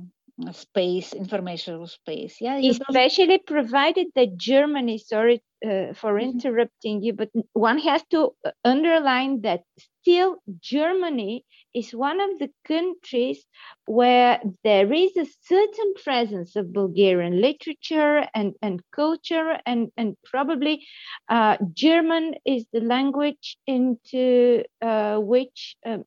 space, 0.52 1.12
informational 1.12 1.88
space. 1.88 2.36
Yeah, 2.40 2.58
especially 2.58 3.38
provided 3.38 4.06
that 4.14 4.36
Germany. 4.36 4.98
Sorry 4.98 5.42
uh, 5.64 5.94
for 5.94 6.14
mm-hmm. 6.14 6.30
interrupting 6.30 7.02
you, 7.02 7.12
but 7.12 7.30
one 7.54 7.78
has 7.78 8.04
to 8.12 8.30
uh, 8.44 8.52
underline 8.64 9.40
that 9.40 9.64
still 10.02 10.36
Germany 10.60 11.44
is 11.76 11.92
one 11.92 12.20
of 12.20 12.38
the 12.38 12.50
countries 12.66 13.44
where 13.86 14.40
there 14.64 14.92
is 14.92 15.16
a 15.16 15.26
certain 15.42 15.94
presence 16.02 16.56
of 16.56 16.72
Bulgarian 16.72 17.40
literature 17.40 18.26
and, 18.34 18.54
and 18.62 18.80
culture, 18.94 19.58
and, 19.66 19.90
and 19.96 20.16
probably 20.24 20.84
uh, 21.28 21.58
German 21.74 22.34
is 22.46 22.64
the 22.72 22.80
language 22.80 23.58
into 23.66 24.64
uh, 24.82 25.18
which 25.18 25.76
uh, 25.86 25.98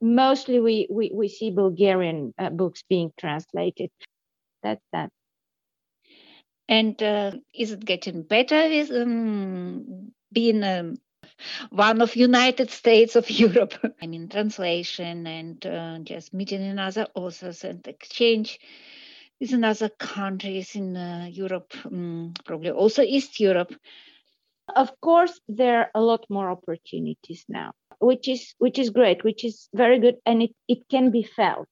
mostly 0.00 0.60
we, 0.60 0.88
we, 0.90 1.10
we 1.14 1.28
see 1.28 1.50
Bulgarian 1.50 2.34
uh, 2.38 2.50
books 2.50 2.82
being 2.88 3.12
translated. 3.18 3.90
That's 4.62 4.84
that. 4.92 5.10
And 6.68 7.02
uh, 7.02 7.32
is 7.54 7.72
it 7.72 7.84
getting 7.84 8.22
better 8.22 8.68
with 8.68 8.90
um, 8.90 10.12
being 10.32 10.64
um, 10.64 10.96
one 11.70 12.00
of 12.00 12.16
United 12.16 12.70
States 12.70 13.16
of 13.16 13.30
Europe. 13.44 13.74
I 14.00 14.06
mean, 14.06 14.28
translation 14.28 15.26
and 15.26 15.66
uh, 15.66 15.98
just 16.00 16.32
meeting 16.32 16.62
in 16.62 16.78
other 16.78 17.06
authors 17.14 17.64
and 17.64 17.86
exchange 17.86 18.60
with 19.40 19.64
other 19.64 19.88
countries 19.88 20.74
in 20.74 20.96
uh, 20.96 21.28
Europe, 21.30 21.72
um, 21.84 22.34
probably 22.44 22.70
also 22.70 23.02
East 23.02 23.40
Europe. 23.40 23.74
Of 24.74 24.98
course, 25.00 25.40
there 25.48 25.80
are 25.80 25.90
a 25.94 26.00
lot 26.00 26.24
more 26.30 26.50
opportunities 26.50 27.44
now, 27.48 27.72
which 27.98 28.28
is 28.28 28.54
which 28.58 28.78
is 28.78 28.90
great, 28.90 29.22
which 29.22 29.44
is 29.44 29.68
very 29.74 29.98
good, 29.98 30.16
and 30.24 30.42
it, 30.42 30.54
it 30.68 30.88
can 30.88 31.10
be 31.10 31.22
felt. 31.22 31.68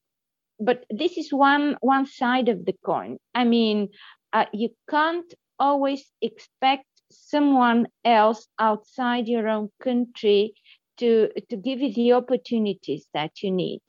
But 0.60 0.84
this 0.90 1.16
is 1.16 1.32
one 1.32 1.76
one 1.80 2.06
side 2.06 2.48
of 2.48 2.66
the 2.66 2.74
coin. 2.84 3.18
I 3.34 3.44
mean, 3.44 3.88
uh, 4.32 4.46
you 4.52 4.70
can't 4.90 5.32
always 5.58 6.04
expect 6.20 6.84
someone 7.12 7.86
else 8.04 8.46
outside 8.58 9.28
your 9.28 9.48
own 9.48 9.70
country 9.82 10.54
to 10.98 11.28
to 11.50 11.56
give 11.56 11.80
you 11.80 11.92
the 11.92 12.12
opportunities 12.12 13.06
that 13.14 13.42
you 13.42 13.50
need 13.50 13.82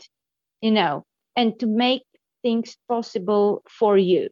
you 0.61 0.71
know 0.71 1.03
and 1.35 1.59
to 1.59 1.67
make 1.67 2.03
things 2.43 2.77
possible 2.87 3.63
for 3.69 3.97
you. 3.97 4.29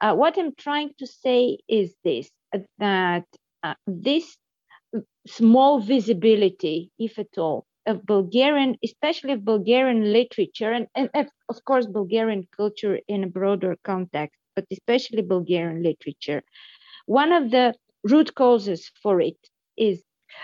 Uh, 0.00 0.14
what 0.14 0.38
i'm 0.38 0.54
trying 0.56 0.90
to 0.98 1.06
say 1.06 1.58
is 1.68 1.94
this 2.04 2.30
that 2.78 3.24
uh, 3.62 3.74
this 3.86 4.36
small 5.26 5.80
visibility 5.80 6.90
if 6.98 7.18
at 7.18 7.36
all 7.38 7.66
of 7.86 8.04
bulgarian 8.06 8.76
especially 8.84 9.32
of 9.32 9.44
bulgarian 9.44 10.12
literature 10.12 10.72
and, 10.72 10.86
and 10.94 11.28
of 11.48 11.64
course 11.64 11.86
bulgarian 11.86 12.46
culture 12.56 12.98
in 13.08 13.24
a 13.24 13.26
broader 13.26 13.76
context 13.84 14.38
but 14.56 14.64
especially 14.72 15.22
bulgarian 15.22 15.82
literature. 15.84 16.42
One 17.06 17.32
of 17.32 17.50
the 17.52 17.74
root 18.10 18.34
causes 18.34 18.90
for 19.02 19.20
it 19.20 19.38
is 19.76 20.02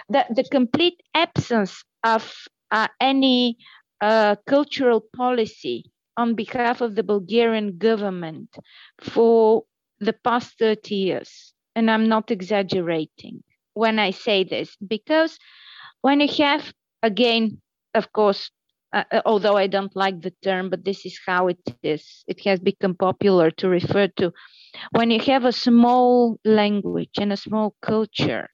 the, 0.09 0.25
the 0.30 0.44
complete 0.44 1.00
absence 1.14 1.85
of 2.04 2.33
uh, 2.71 2.88
any 3.00 3.56
uh, 4.00 4.37
cultural 4.47 5.04
policy 5.16 5.90
on 6.16 6.35
behalf 6.35 6.80
of 6.80 6.94
the 6.94 7.02
Bulgarian 7.02 7.78
government 7.78 8.56
for 9.00 9.64
the 10.00 10.12
past 10.12 10.59
30 10.59 10.94
years. 10.94 11.55
And 11.74 11.90
I'm 11.90 12.09
not 12.09 12.31
exaggerating 12.31 13.42
when 13.74 13.98
I 13.98 14.12
say 14.12 14.44
this, 14.44 14.77
because 14.87 15.38
when 16.03 16.20
you 16.20 16.29
have, 16.44 16.72
again, 17.03 17.61
of 17.94 18.12
course, 18.12 18.50
uh, 18.92 19.05
uh 19.11 19.22
although 19.24 19.57
I 19.57 19.66
don't 19.66 19.94
like 19.96 20.20
the 20.20 20.35
term, 20.42 20.70
but 20.70 20.85
this 20.85 21.05
is 21.05 21.18
how 21.27 21.48
it 21.48 21.59
is, 21.83 22.24
it 22.29 22.44
has 22.44 22.61
become 22.61 22.94
popular 22.94 23.50
to 23.53 23.68
refer 23.68 24.07
to 24.18 24.33
when 24.93 25.11
you 25.11 25.21
have 25.21 25.45
a 25.45 25.53
small 25.53 26.39
language 26.45 27.11
and 27.19 27.33
a 27.33 27.37
small 27.37 27.75
culture, 27.83 28.49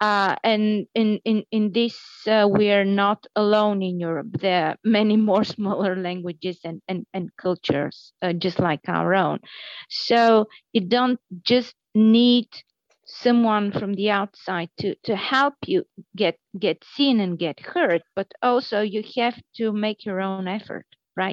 uh, 0.00 0.34
and 0.42 0.86
in 0.94 1.20
in 1.24 1.44
in 1.50 1.72
this 1.72 1.98
uh, 2.28 2.48
we 2.50 2.70
are 2.70 2.84
not 2.84 3.26
alone 3.36 3.82
in 3.82 3.98
Europe. 4.00 4.28
There 4.40 4.66
are 4.66 4.76
many 4.84 5.16
more 5.16 5.44
smaller 5.44 5.96
languages 5.96 6.60
and 6.64 6.80
and 6.88 7.06
and 7.12 7.30
cultures 7.36 8.12
uh, 8.22 8.32
just 8.32 8.58
like 8.60 8.88
our 8.88 9.14
own. 9.14 9.40
So 9.88 10.46
you 10.72 10.82
don't 10.82 11.20
just 11.42 11.74
need 11.94 12.48
someone 13.06 13.70
from 13.72 13.94
the 13.94 14.10
outside 14.10 14.70
to 14.80 14.94
to 15.04 15.16
help 15.16 15.54
you 15.66 15.84
get 16.16 16.38
get 16.58 16.84
seen 16.84 17.20
and 17.20 17.38
get 17.38 17.60
heard, 17.60 18.02
but 18.16 18.32
also 18.42 18.80
you 18.80 19.02
have 19.16 19.40
to 19.56 19.72
make 19.72 20.04
your 20.04 20.20
own 20.20 20.40
effort, 20.40 20.78
right? 21.08 21.32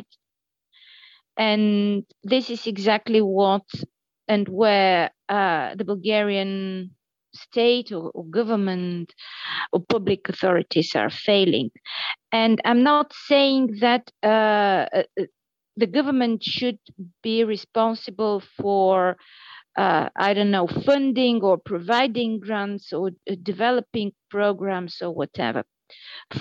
And 1.38 2.06
this 2.24 2.50
is 2.50 2.68
exactly 2.68 3.22
what 3.22 3.64
and 4.32 4.48
where 4.48 5.12
uh, 5.28 5.76
the 5.76 5.84
Bulgarian 5.84 6.92
state 7.34 7.92
or, 7.92 8.12
or, 8.18 8.26
government 8.40 9.14
or 9.74 9.80
public 9.96 10.30
authorities 10.30 10.96
are 10.96 11.10
failing. 11.10 11.70
And 12.32 12.62
I'm 12.64 12.82
not 12.84 13.08
saying 13.30 13.64
that 13.82 14.04
uh, 14.24 14.86
uh, 15.00 15.04
the 15.76 15.88
government 15.98 16.44
should 16.44 16.80
be 17.22 17.44
responsible 17.44 18.42
for. 18.58 19.18
Uh, 19.78 20.10
I 20.18 20.34
don't 20.34 20.52
know, 20.52 20.68
funding 20.68 21.42
or 21.42 21.58
providing 21.58 22.42
grants 22.42 22.92
or 22.92 23.08
uh, 23.08 23.36
developing 23.42 24.12
programs 24.30 24.98
or 25.02 25.12
whatever 25.16 25.64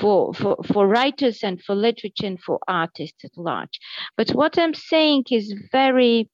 for, 0.00 0.34
for, 0.34 0.56
for 0.72 0.88
writers 0.88 1.38
and 1.44 1.62
for 1.62 1.76
literature 1.76 2.26
and 2.26 2.40
for 2.42 2.58
artists 2.66 3.24
at 3.24 3.36
large. 3.36 3.78
But 4.16 4.30
what 4.30 4.58
I'm 4.58 4.74
saying 4.74 5.26
is 5.30 5.54
very 5.70 6.28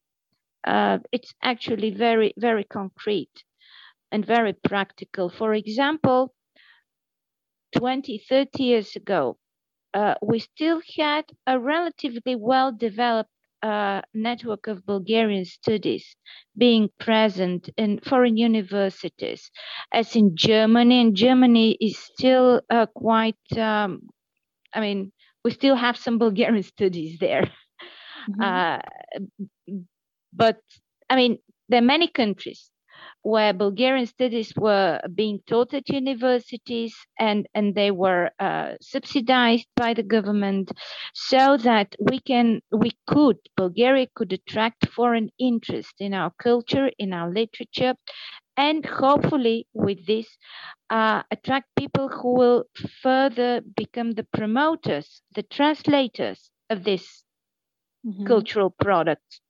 uh, 0.67 0.99
it's 1.13 1.33
actually 1.43 1.91
very, 1.91 2.35
very 2.39 2.65
concrete 2.65 3.45
and 4.13 4.27
very 4.27 4.53
practical. 4.53 5.29
For 5.31 5.55
example, 5.55 6.35
20, 7.77 8.19
30 8.29 8.63
years 8.63 8.97
ago, 8.97 9.39
uh, 9.95 10.15
we 10.23 10.39
still 10.39 10.81
had 10.99 11.25
a 11.47 11.59
relatively 11.59 12.37
well 12.37 12.73
developed 12.73 13.31
uh, 13.63 14.03
network 14.15 14.67
of 14.67 14.85
Bulgarian 14.87 15.45
studies 15.45 16.17
being 16.57 16.89
present 17.01 17.71
in 17.77 17.99
foreign 18.01 18.37
universities, 18.37 19.51
as 19.93 20.15
in 20.15 20.37
Germany. 20.37 21.01
And 21.01 21.17
Germany 21.17 21.77
is 21.81 21.99
still 21.99 22.61
uh, 22.71 22.87
quite, 22.95 23.37
um, 23.57 24.03
I 24.75 24.81
mean, 24.81 25.13
we 25.45 25.51
still 25.53 25.77
have 25.77 25.97
some 25.97 26.19
Bulgarian 26.19 26.63
studies 26.75 27.19
there. 27.19 27.51
Mm-hmm. 28.31 28.43
But 30.37 30.59
I 31.11 31.17
mean, 31.17 31.39
there 31.69 31.81
are 31.81 31.93
many 31.97 32.09
countries 32.09 32.71
where 33.23 33.53
Bulgarian 33.53 34.07
studies 34.07 34.53
were 34.57 35.01
being 35.15 35.41
taught 35.49 35.75
at 35.75 35.89
universities 35.89 36.95
and, 37.19 37.47
and 37.55 37.75
they 37.75 37.91
were 37.91 38.31
uh, 38.39 38.75
subsidized 38.81 39.67
by 39.75 39.95
the 39.95 40.03
government 40.03 40.71
so 41.13 41.57
that 41.57 41.97
we 41.99 42.21
can 42.21 42.61
we 42.71 42.93
could 43.09 43.37
Bulgaria 43.57 44.07
could 44.15 44.33
attract 44.33 44.89
foreign 44.89 45.29
interest 45.41 45.95
in 45.99 46.15
our 46.15 46.33
culture, 46.39 46.89
in 46.99 47.13
our 47.13 47.29
literature, 47.33 47.95
and 48.57 48.87
hopefully 48.87 49.67
with 49.73 50.07
this 50.07 50.29
uh, 50.91 51.23
attract 51.31 51.67
people 51.77 52.09
who 52.09 52.35
will 52.35 52.65
further 53.03 53.61
become 53.77 54.13
the 54.13 54.27
promoters, 54.37 55.23
the 55.35 55.43
translators 55.43 56.51
of 56.71 56.85
this 56.85 57.25
mm-hmm. 58.07 58.25
cultural 58.25 58.71
product. 58.71 59.41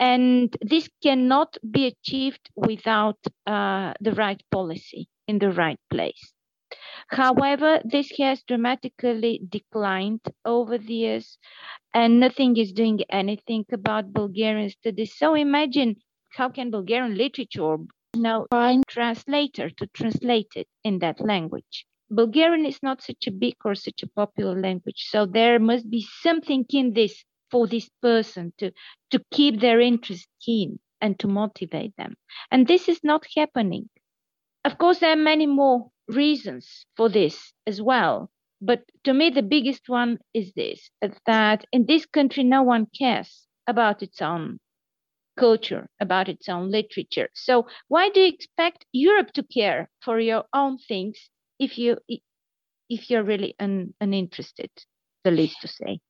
And 0.00 0.56
this 0.62 0.88
cannot 1.02 1.58
be 1.70 1.86
achieved 1.86 2.50
without 2.56 3.18
uh, 3.46 3.92
the 4.00 4.12
right 4.14 4.42
policy 4.50 5.08
in 5.28 5.38
the 5.38 5.52
right 5.52 5.78
place. 5.90 6.32
However, 7.08 7.80
this 7.84 8.10
has 8.18 8.42
dramatically 8.42 9.42
declined 9.48 10.22
over 10.44 10.78
the 10.78 10.94
years, 10.94 11.38
and 11.92 12.18
nothing 12.18 12.56
is 12.56 12.72
doing 12.72 13.00
anything 13.10 13.64
about 13.72 14.12
Bulgarian 14.12 14.70
studies. 14.70 15.16
So 15.18 15.34
imagine 15.34 15.96
how 16.30 16.48
can 16.48 16.70
Bulgarian 16.70 17.16
literature 17.16 17.76
now 18.14 18.46
find 18.50 18.84
translator 18.86 19.68
to 19.70 19.86
translate 19.88 20.52
it 20.56 20.68
in 20.84 21.00
that 21.00 21.20
language. 21.20 21.86
Bulgarian 22.10 22.64
is 22.66 22.82
not 22.82 23.02
such 23.02 23.26
a 23.26 23.32
big 23.32 23.54
or 23.64 23.74
such 23.74 24.02
a 24.02 24.08
popular 24.08 24.58
language, 24.60 25.06
so 25.10 25.26
there 25.26 25.58
must 25.58 25.90
be 25.90 26.06
something 26.22 26.64
in 26.70 26.92
this 26.94 27.24
for 27.50 27.66
this 27.66 27.88
person 28.02 28.52
to 28.58 28.72
to 29.10 29.22
keep 29.30 29.60
their 29.60 29.80
interest 29.80 30.28
keen 30.44 30.78
and 31.00 31.18
to 31.18 31.28
motivate 31.28 31.94
them. 31.96 32.14
And 32.50 32.66
this 32.66 32.88
is 32.88 33.00
not 33.02 33.26
happening. 33.36 33.88
Of 34.64 34.78
course 34.78 34.98
there 34.98 35.12
are 35.12 35.16
many 35.32 35.46
more 35.46 35.90
reasons 36.08 36.86
for 36.96 37.08
this 37.08 37.52
as 37.66 37.80
well 37.80 38.30
but 38.60 38.82
to 39.04 39.14
me 39.14 39.30
the 39.30 39.42
biggest 39.42 39.88
one 39.88 40.18
is 40.34 40.52
this 40.54 40.90
that 41.26 41.64
in 41.72 41.86
this 41.86 42.04
country 42.04 42.42
no 42.42 42.62
one 42.62 42.86
cares 42.98 43.46
about 43.66 44.02
its 44.02 44.20
own 44.20 44.58
culture 45.38 45.88
about 46.00 46.28
its 46.28 46.48
own 46.48 46.70
literature. 46.70 47.28
So 47.34 47.66
why 47.88 48.10
do 48.10 48.20
you 48.20 48.28
expect 48.28 48.84
europe 48.92 49.32
to 49.32 49.42
care 49.42 49.88
for 50.04 50.20
your 50.20 50.44
own 50.52 50.78
things 50.78 51.30
if 51.58 51.78
you 51.78 51.96
if 52.88 53.08
you're 53.08 53.22
really 53.22 53.54
un, 53.60 53.94
uninterested, 54.00 54.70
the 55.24 55.30
least 55.30 55.60
to 55.62 55.68
say. 55.68 56.00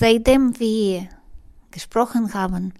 Seitdem 0.00 0.56
wir 0.60 1.08
gesprochen 1.72 2.32
haben, 2.32 2.72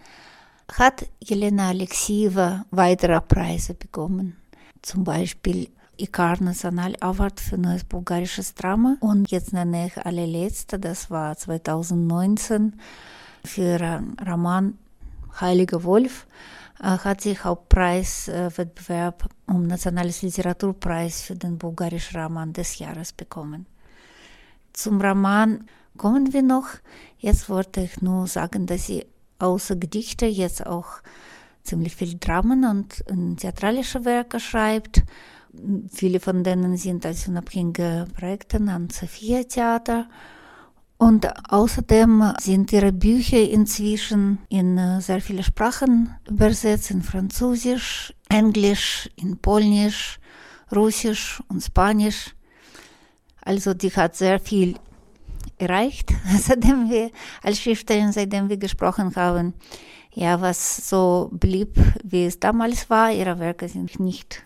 hat 0.73 1.09
Jelena 1.19 1.71
Alexeeva 1.71 2.65
weitere 2.71 3.21
Preise 3.21 3.75
bekommen. 3.75 4.37
Zum 4.83 5.03
Beispiel 5.03 5.69
Ikar 5.97 6.41
National 6.41 6.95
Award 7.01 7.41
für 7.41 7.59
neues 7.59 7.83
bulgarisches 7.83 8.55
Drama. 8.55 8.99
Und 9.01 9.33
jetzt 9.33 9.53
nenne 9.53 9.89
ich 9.89 9.99
alle 10.07 10.27
letzte, 10.27 10.79
das 10.79 11.11
war 11.11 11.37
2019 11.37 12.75
für 13.45 14.01
Roman 14.25 14.79
Heiliger 15.41 15.83
Wolf 15.83 16.25
hat 16.81 17.23
sie 17.23 17.37
Hauptpreiswettbewerb 17.37 19.29
um 19.49 19.67
Nationales 19.67 20.23
Literaturpreis 20.23 21.23
für 21.23 21.35
den 21.35 21.59
bulgarischen 21.59 22.21
Roman 22.21 22.53
des 22.53 22.79
Jahres 22.79 23.13
bekommen. 23.13 23.67
Zum 24.73 25.01
Roman 25.01 25.65
kommen 25.97 26.33
wir 26.33 26.43
noch. 26.43 26.67
Jetzt 27.19 27.49
wollte 27.49 27.81
ich 27.83 28.01
nur 28.03 28.27
sagen, 28.27 28.67
dass 28.67 28.87
sie 28.87 29.07
außer 29.39 29.77
Gedichte 29.77 30.27
jetzt 30.27 30.67
auch 30.67 30.87
ziemlich 31.63 31.95
viel 31.97 32.19
Dramen 32.19 32.65
und, 32.65 33.05
theatralische 33.39 34.05
Werke 34.05 34.41
schreibt. 34.41 35.03
Viele 35.93 36.21
von 36.21 36.45
denen 36.45 36.77
sind 36.77 37.05
als 37.07 37.29
unabhängige 37.29 38.07
Projekte 38.17 38.59
am 38.59 38.91
Sophia 38.91 39.43
Theater. 39.45 40.09
Und 40.99 41.29
außerdem 41.53 42.35
sind 42.41 42.73
ihre 42.73 42.93
Bücher 42.93 43.41
inzwischen 43.41 44.39
in 44.49 45.01
sehr 45.01 45.21
viele 45.21 45.45
Sprachen 45.45 46.15
übersetzt, 46.29 46.91
in 46.91 47.03
Französisch, 47.03 48.13
Englisch, 48.29 49.09
in 49.15 49.39
Polnisch, 49.39 50.19
Russisch 50.75 51.41
und 51.49 51.63
Spanisch. 51.63 52.35
Also 53.43 53.75
die 53.75 53.91
hat 53.91 54.17
sehr 54.17 54.41
viel 54.41 54.75
erreicht, 55.59 56.13
seitdem 56.41 56.91
wir 56.91 57.11
als 57.43 57.61
Schriftstellerin, 57.61 58.13
seitdem 58.13 58.49
wir 58.49 58.57
gesprochen 58.57 59.15
haben. 59.17 59.55
Ja, 60.13 60.41
was 60.41 60.89
so 60.89 61.29
blieb, 61.33 61.77
wie 62.03 62.25
es 62.25 62.41
damals 62.41 62.91
war, 62.91 63.13
ihre 63.13 63.39
Werke 63.39 63.69
sind 63.69 64.01
nicht 64.01 64.43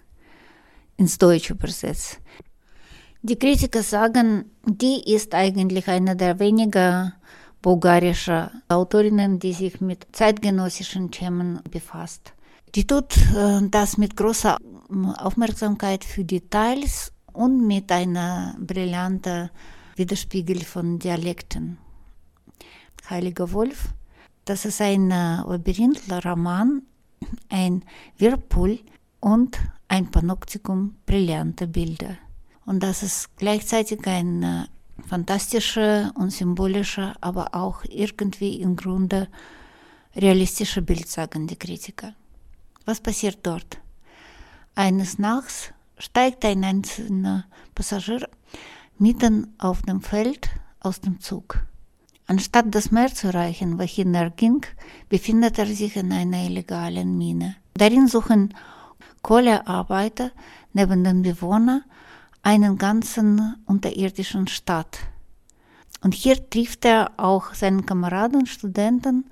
ins 0.97 1.19
Deutsche 1.19 1.55
übersetzt. 1.55 2.21
Die 3.23 3.39
Kritiker 3.39 3.83
sagen, 3.83 4.51
die 4.67 5.01
ist 5.15 5.35
eigentlich 5.35 5.89
eine 5.89 6.17
der 6.17 6.39
wenigen 6.41 7.13
bulgarischen 7.63 8.51
Autorinnen, 8.69 9.39
die 9.39 9.53
sich 9.53 9.81
mit 9.81 10.09
zeitgenössischen 10.13 11.11
Themen 11.11 11.61
befasst. 11.71 12.33
Die 12.75 12.87
tut 12.87 13.17
äh, 13.17 13.61
das 13.71 13.97
mit 13.97 14.17
großer 14.17 14.57
Aufmerksamkeit 15.19 16.05
für 16.05 16.25
Details 16.25 17.13
und 17.33 17.67
mit 17.67 17.93
einer 17.93 18.57
brillanten 18.59 19.51
Widerspiegel 19.97 20.65
von 20.65 20.99
Dialekten. 20.99 21.79
Heiliger 23.09 23.53
Wolf, 23.53 23.89
das 24.45 24.65
ist 24.65 24.81
ein 24.81 25.09
Labyrinth-Roman, 25.11 26.83
ein 27.49 27.85
Whirlpool 28.19 28.79
und 29.21 29.59
ein 29.89 30.11
Panoptikum 30.11 30.97
brillanter 31.07 31.67
Bilder. 31.67 32.17
Und 32.65 32.83
das 32.83 33.03
ist 33.03 33.37
gleichzeitig 33.37 34.07
ein 34.07 34.67
fantastischer 35.07 36.13
und 36.17 36.31
symbolischer, 36.31 37.15
aber 37.21 37.55
auch 37.55 37.85
irgendwie 37.85 38.61
im 38.61 38.77
Grunde 38.77 39.29
realistischer 40.15 40.81
Bild, 40.81 41.09
sagen 41.09 41.47
die 41.47 41.57
Kritiker. 41.57 42.15
Was 42.85 43.01
passiert 43.01 43.39
dort? 43.43 43.79
Eines 44.75 45.19
Nachts 45.19 45.73
steigt 45.99 46.45
ein 46.45 46.65
einzelner 46.65 47.45
Passagier 47.75 48.29
mitten 48.99 49.55
auf 49.59 49.83
dem 49.83 50.01
Feld 50.01 50.49
aus 50.81 51.01
dem 51.01 51.21
Zug. 51.21 51.61
Anstatt 52.27 52.75
das 52.75 52.91
Meer 52.91 53.13
zu 53.13 53.29
erreichen, 53.29 53.79
wohin 53.79 54.15
er 54.15 54.31
ging, 54.31 54.65
befindet 55.09 55.59
er 55.59 55.67
sich 55.67 55.97
in 55.97 56.13
einer 56.13 56.45
illegalen 56.45 57.19
Mine. 57.19 57.57
Darin 57.75 58.07
suchen 58.07 58.55
Kohlearbeiter 59.23 60.31
neben 60.73 61.05
den 61.05 61.23
Bewohnern 61.23 61.85
einen 62.43 62.79
ganzen 62.79 63.57
unterirdischen 63.67 64.49
Stadt. 64.49 64.99
Und 66.03 66.15
hier 66.15 66.49
trifft 66.51 66.85
er 66.85 67.13
auch 67.17 67.55
seinen 67.55 67.87
Kameraden, 67.87 68.47
Studenten 68.47 69.27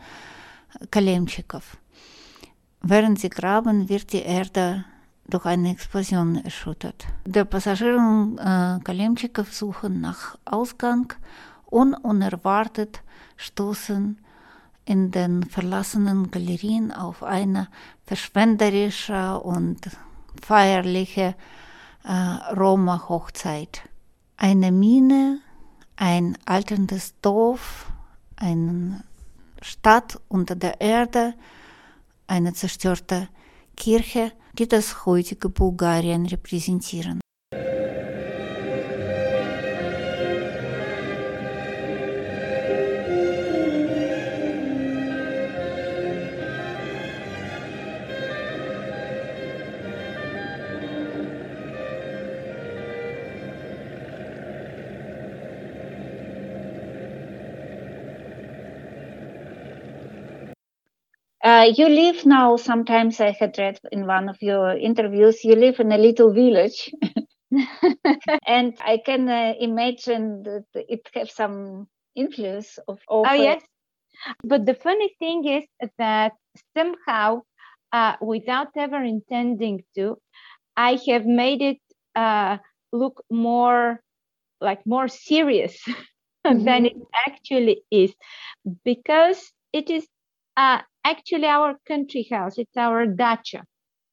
Kalemtschikow. 0.91 1.79
Während 2.83 3.19
sie 3.19 3.29
graben, 3.29 3.89
wird 3.89 4.13
die 4.13 4.23
Erde 4.23 4.85
durch 5.31 5.47
eine 5.47 5.71
Explosion 5.71 6.37
erschüttert. 6.37 7.07
Der 7.25 7.45
Passagier 7.45 7.97
und 7.97 8.39
äh, 8.39 8.79
Kalemtschikow 8.83 9.53
suchen 9.53 10.01
nach 10.01 10.37
Ausgang 10.45 11.13
und 11.67 11.95
unerwartet 11.95 13.03
stoßen 13.37 14.19
in 14.85 15.11
den 15.11 15.45
verlassenen 15.45 16.31
Galerien 16.31 16.93
auf 16.93 17.23
eine 17.23 17.69
verschwenderische 18.05 19.41
und 19.41 19.79
feierliche 20.43 21.35
äh, 22.05 22.13
Roma-Hochzeit. 22.55 23.83
Eine 24.37 24.73
Mine, 24.73 25.41
ein 25.97 26.37
alterndes 26.47 27.15
Dorf, 27.21 27.93
eine 28.37 29.05
Stadt 29.63 30.19
unter 30.29 30.57
der 30.57 30.81
Erde, 30.81 31.35
eine 32.27 32.55
zerstörte 32.55 33.29
Kirche, 33.77 34.33
die 34.61 34.69
das 34.69 35.07
heutige 35.07 35.49
Bulgarien 35.49 36.27
repräsentieren. 36.27 37.21
Uh, 61.61 61.71
you 61.77 61.91
live 61.91 62.25
now, 62.25 62.57
sometimes 62.57 63.21
I 63.21 63.33
had 63.39 63.59
read 63.59 63.79
in 63.93 64.07
one 64.07 64.31
of 64.31 64.39
your 64.41 64.79
interviews, 64.79 65.45
you 65.45 65.55
live 65.57 65.79
in 65.79 65.93
a 65.93 65.99
little 65.99 66.33
village. 66.33 66.91
and 68.47 68.73
I 68.81 68.99
can 69.05 69.29
uh, 69.29 69.53
imagine 69.61 70.43
that 70.45 70.65
it 70.75 71.07
has 71.13 71.35
some 71.35 71.87
influence 72.17 72.79
of. 72.89 72.99
oh, 73.11 73.35
yes. 73.35 73.61
But 74.43 74.65
the 74.65 74.73
funny 74.73 75.15
thing 75.19 75.47
is 75.47 75.65
that 75.99 76.33
somehow, 76.75 77.43
uh, 77.93 78.15
without 78.23 78.69
ever 78.75 79.03
intending 79.05 79.85
to, 79.97 80.17
I 80.79 80.99
have 81.09 81.27
made 81.27 81.61
it 81.61 81.81
uh, 82.17 82.57
look 82.91 83.23
more 83.31 84.01
like 84.63 84.87
more 84.87 85.09
serious 85.09 85.79
mm-hmm. 86.47 86.65
than 86.65 86.87
it 86.87 86.97
actually 87.29 87.83
is 87.91 88.15
because 88.83 89.53
it 89.75 89.91
is 89.91 90.07
uh, 90.61 90.83
actually 91.05 91.47
our 91.47 91.77
country 91.89 92.27
house. 92.31 92.59
It's 92.59 92.77
our 92.77 93.07
dacha. 93.07 93.65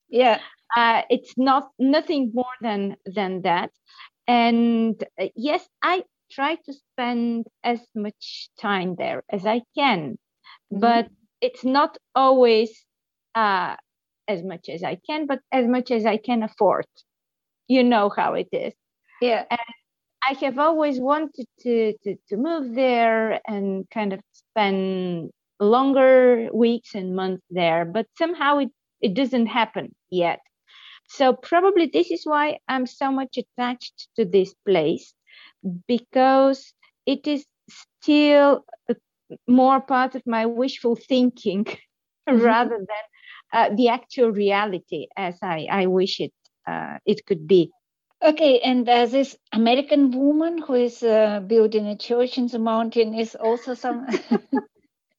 Yeah. 0.10 0.40
Uh, 0.76 1.02
it's 1.10 1.34
not 1.38 1.70
nothing 1.78 2.32
more 2.34 2.58
than 2.62 2.96
than 3.06 3.42
that. 3.42 3.72
And 4.28 4.96
uh, 5.20 5.28
yes, 5.36 5.68
I 5.82 6.04
try 6.32 6.56
to 6.56 6.74
spend 6.74 7.48
as 7.64 7.80
much 7.96 8.50
time 8.60 8.96
there 8.98 9.24
as 9.30 9.46
I 9.46 9.62
can, 9.78 10.02
mm-hmm. 10.12 10.80
but 10.80 11.08
it's 11.42 11.64
not 11.64 11.98
always 12.16 12.72
uh, 13.36 13.76
as 14.28 14.44
much 14.44 14.70
as 14.70 14.84
I 14.84 14.96
can, 15.08 15.26
but 15.28 15.40
as 15.52 15.66
much 15.68 15.92
as 15.92 16.06
I 16.06 16.18
can 16.18 16.44
afford. 16.44 16.86
You 17.68 17.84
know 17.84 18.10
how 18.10 18.34
it 18.34 18.50
is. 18.52 18.74
Yeah. 19.22 19.44
And 19.50 19.60
I 20.30 20.34
have 20.46 20.60
always 20.60 21.00
wanted 21.00 21.48
to, 21.62 21.94
to, 22.04 22.16
to 22.30 22.38
move 22.38 22.76
there 22.76 23.40
and 23.48 23.90
kind 23.90 24.14
of 24.14 24.20
spend 24.32 25.32
longer 25.60 26.50
weeks 26.54 26.96
and 26.96 27.16
months 27.16 27.44
there, 27.50 27.86
but 27.86 28.08
somehow 28.18 28.60
it, 28.60 28.70
it 29.02 29.14
doesn't 29.14 29.48
happen 29.48 29.96
yet. 30.10 30.40
So 31.10 31.34
probably 31.34 31.88
this 31.88 32.12
is 32.12 32.26
why 32.26 32.60
I'm 32.68 32.86
so 32.86 33.12
much 33.12 33.38
attached 33.38 34.10
to 34.18 34.26
this 34.26 34.54
place 34.66 35.14
because 35.88 36.74
it 37.06 37.28
is 37.28 37.46
still 37.70 38.66
more 39.48 39.82
part 39.82 40.16
of 40.16 40.24
my 40.26 40.46
wishful 40.46 40.96
thinking 40.96 41.66
mm-hmm. 42.30 42.40
rather 42.40 42.78
than 42.78 43.06
uh, 43.54 43.76
the 43.76 43.90
actual 43.90 44.32
reality 44.32 45.08
as 45.16 45.38
I, 45.42 45.68
I 45.70 45.86
wish 45.88 46.20
it 46.20 46.34
uh, 46.68 46.98
it 47.06 47.26
could 47.26 47.48
be. 47.48 47.72
Okay, 48.22 48.60
and 48.60 48.90
uh, 48.90 49.06
this 49.06 49.38
American 49.54 50.12
woman 50.12 50.58
who 50.58 50.74
is 50.74 51.04
uh, 51.04 51.40
building 51.46 51.86
a 51.86 51.96
church 51.96 52.38
in 52.38 52.48
the 52.48 52.60
mountain 52.60 53.14
is 53.14 53.36
also 53.36 53.74
some. 53.74 54.08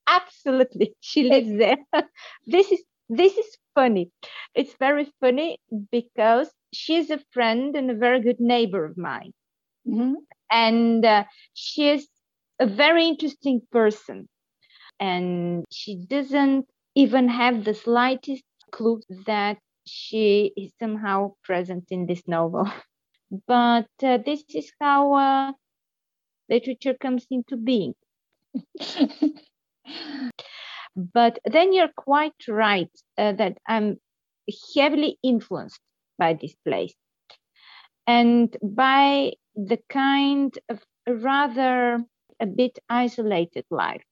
Absolutely, 0.09 0.93
she 1.01 1.23
lives 1.23 1.49
there. 1.57 1.77
this 2.45 2.71
is 2.71 2.83
this 3.09 3.37
is 3.37 3.57
funny. 3.75 4.11
It's 4.53 4.73
very 4.79 5.05
funny 5.21 5.59
because 5.91 6.51
she's 6.73 7.09
a 7.09 7.19
friend 7.31 7.75
and 7.75 7.89
a 7.89 7.95
very 7.95 8.21
good 8.21 8.39
neighbor 8.39 8.83
of 8.85 8.97
mine, 8.97 9.31
mm-hmm. 9.87 10.15
and 10.51 11.05
uh, 11.05 11.25
she 11.53 11.89
is 11.89 12.07
a 12.59 12.67
very 12.67 13.07
interesting 13.07 13.61
person, 13.71 14.27
and 14.99 15.65
she 15.71 15.95
doesn't 16.07 16.67
even 16.95 17.29
have 17.29 17.63
the 17.65 17.73
slightest 17.75 18.43
clue 18.71 19.01
that 19.27 19.57
she 19.85 20.53
is 20.57 20.73
somehow 20.79 21.33
present 21.43 21.85
in 21.91 22.05
this 22.07 22.23
novel. 22.27 22.67
But 23.47 23.89
uh, 24.03 24.19
this 24.25 24.43
is 24.55 24.71
how 24.81 25.13
uh, 25.13 25.53
literature 26.49 26.95
comes 26.95 27.25
into 27.31 27.57
being. 27.57 27.95
But 30.95 31.39
then 31.45 31.73
you're 31.73 31.93
quite 31.95 32.47
right 32.47 32.91
uh, 33.17 33.33
that 33.33 33.57
I'm 33.67 33.97
heavily 34.75 35.17
influenced 35.23 35.79
by 36.17 36.33
this 36.33 36.55
place. 36.67 36.93
And 38.07 38.55
by 38.63 39.33
the 39.55 39.79
kind 39.89 40.57
of 40.69 40.83
rather 41.07 42.03
a 42.39 42.45
bit 42.45 42.79
isolated 42.89 43.65
life 43.69 44.03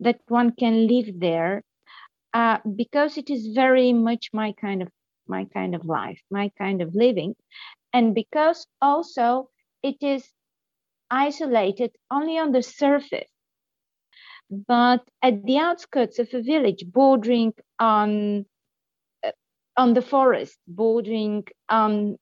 that 0.00 0.20
one 0.28 0.52
can 0.52 0.86
live 0.86 1.20
there 1.20 1.62
uh, 2.34 2.58
because 2.76 3.16
it 3.16 3.30
is 3.30 3.48
very 3.54 3.92
much 3.92 4.30
my 4.32 4.52
kind 4.60 4.82
of 4.82 4.88
my 5.26 5.46
kind 5.54 5.74
of 5.74 5.84
life, 5.84 6.20
my 6.30 6.50
kind 6.58 6.82
of 6.82 6.94
living, 6.94 7.34
and 7.92 8.14
because 8.14 8.66
also 8.82 9.48
it 9.82 9.96
is 10.02 10.28
isolated 11.10 11.92
only 12.10 12.38
on 12.38 12.52
the 12.52 12.62
surface, 12.62 13.28
but 14.50 15.02
at 15.22 15.44
the 15.44 15.58
outskirts 15.58 16.18
of 16.18 16.28
a 16.32 16.42
village 16.42 16.84
bordering 16.86 17.52
on 17.78 18.44
uh, 19.26 19.32
on 19.76 19.94
the 19.94 20.02
forest, 20.02 20.58
bordering 20.66 21.44
on 21.68 22.16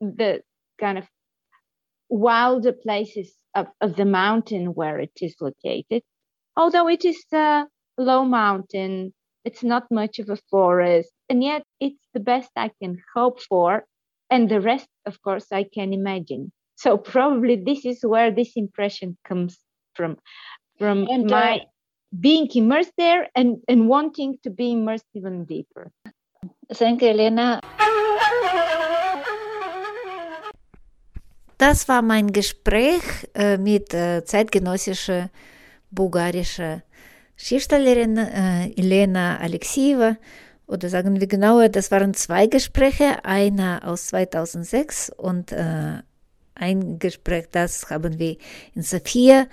the 0.00 0.42
kind 0.80 0.98
of 0.98 1.06
wilder 2.08 2.72
places 2.72 3.34
of, 3.54 3.66
of 3.80 3.96
the 3.96 4.04
mountain 4.04 4.74
where 4.74 4.98
it 4.98 5.12
is 5.20 5.34
located, 5.40 6.02
although 6.56 6.88
it 6.88 7.04
is 7.04 7.24
a 7.32 7.66
low 7.98 8.24
mountain 8.24 9.12
it's 9.48 9.62
not 9.62 9.90
much 9.90 10.18
of 10.18 10.28
a 10.28 10.36
forest, 10.50 11.10
and 11.30 11.42
yet 11.42 11.62
it's 11.80 12.06
the 12.12 12.20
best 12.20 12.50
I 12.54 12.70
can 12.82 13.02
hope 13.14 13.40
for. 13.40 13.84
And 14.30 14.50
the 14.50 14.60
rest, 14.60 14.88
of 15.06 15.22
course, 15.22 15.46
I 15.50 15.64
can 15.64 15.94
imagine. 15.94 16.52
So 16.76 16.98
probably 16.98 17.56
this 17.56 17.86
is 17.86 18.00
where 18.02 18.30
this 18.30 18.52
impression 18.56 19.16
comes 19.26 19.58
from, 19.94 20.18
from 20.78 21.06
and, 21.10 21.30
uh, 21.30 21.34
my 21.34 21.60
being 22.18 22.48
immersed 22.54 22.92
there 22.96 23.28
and, 23.34 23.58
and 23.68 23.88
wanting 23.88 24.38
to 24.42 24.50
be 24.50 24.72
immersed 24.72 25.06
even 25.14 25.44
deeper. 25.44 25.90
Thank 26.72 27.02
you, 27.02 27.08
Elena. 27.08 27.60
Das 31.58 31.88
war 31.88 32.02
mein 32.02 32.32
Gespräch 32.32 33.02
äh, 33.34 33.58
mit 33.58 33.92
äh, 33.92 34.24
zeitgenössischer 34.24 35.30
bulgarischer 35.90 36.82
Schriftstellerin 37.36 38.16
äh, 38.16 38.70
Elena 38.76 39.38
Alexeeva, 39.38 40.16
oder 40.68 40.88
sagen 40.88 41.18
wir 41.18 41.26
genauer, 41.26 41.68
das 41.68 41.90
waren 41.90 42.14
zwei 42.14 42.46
Gespräche, 42.46 43.24
einer 43.24 43.80
aus 43.84 44.08
2006 44.08 45.10
und 45.16 45.50
äh, 45.50 46.02
ein 46.54 46.98
Gespräch, 46.98 47.46
das 47.50 47.90
haben 47.90 48.18
wir 48.18 48.36
in 48.74 48.82
Sofia 48.82 49.46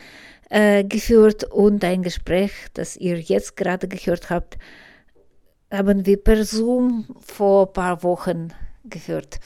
äh, 0.49 0.83
geführt 0.83 1.43
und 1.45 1.83
ein 1.83 2.03
Gespräch, 2.03 2.51
das 2.73 2.95
ihr 2.95 3.19
jetzt 3.19 3.55
gerade 3.55 3.87
gehört 3.87 4.29
habt, 4.29 4.57
haben 5.71 6.05
wir 6.05 6.17
per 6.17 6.45
Zoom 6.45 7.07
vor 7.21 7.67
ein 7.67 7.73
paar 7.73 8.03
Wochen 8.03 8.53
geführt. 8.83 9.39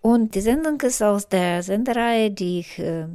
Und 0.00 0.34
die 0.34 0.40
Sendung 0.40 0.80
ist 0.80 1.02
aus 1.02 1.28
der 1.28 1.62
Sendereihe, 1.62 2.30
die 2.30 2.60
ich 2.60 2.78
äh, 2.78 3.06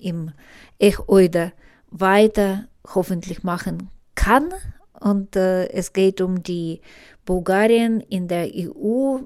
im 0.00 0.32
Ech-Oida 0.78 1.52
weiter 1.90 2.68
hoffentlich 2.94 3.42
machen 3.42 3.90
kann. 4.14 4.54
Und 5.00 5.36
äh, 5.36 5.66
es 5.68 5.92
geht 5.92 6.20
um 6.20 6.42
die 6.42 6.80
Bulgarien 7.24 8.00
in 8.00 8.28
der 8.28 8.48
EU. 8.54 9.18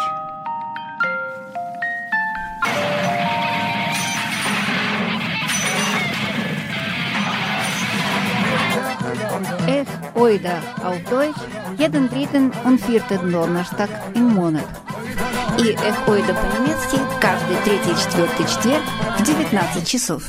Ech 9.67 9.87
Oida 10.15 10.61
auf 10.83 11.01
Deutsch 11.09 11.39
jeden 11.77 12.09
dritten 12.09 12.51
und 12.65 12.79
vierten 12.79 13.31
Donnerstag 13.31 13.89
im 14.13 14.33
Monat. 14.35 14.67
И 15.57 15.71
Эх 15.71 16.07
Ойда 16.07 16.33
по-немецки 16.33 16.99
каждый 17.19 17.57
третий 17.63 17.95
четвертый 18.01 18.45
четверг 18.45 18.83
в 19.17 19.23
19 19.23 19.87
часов. 19.87 20.23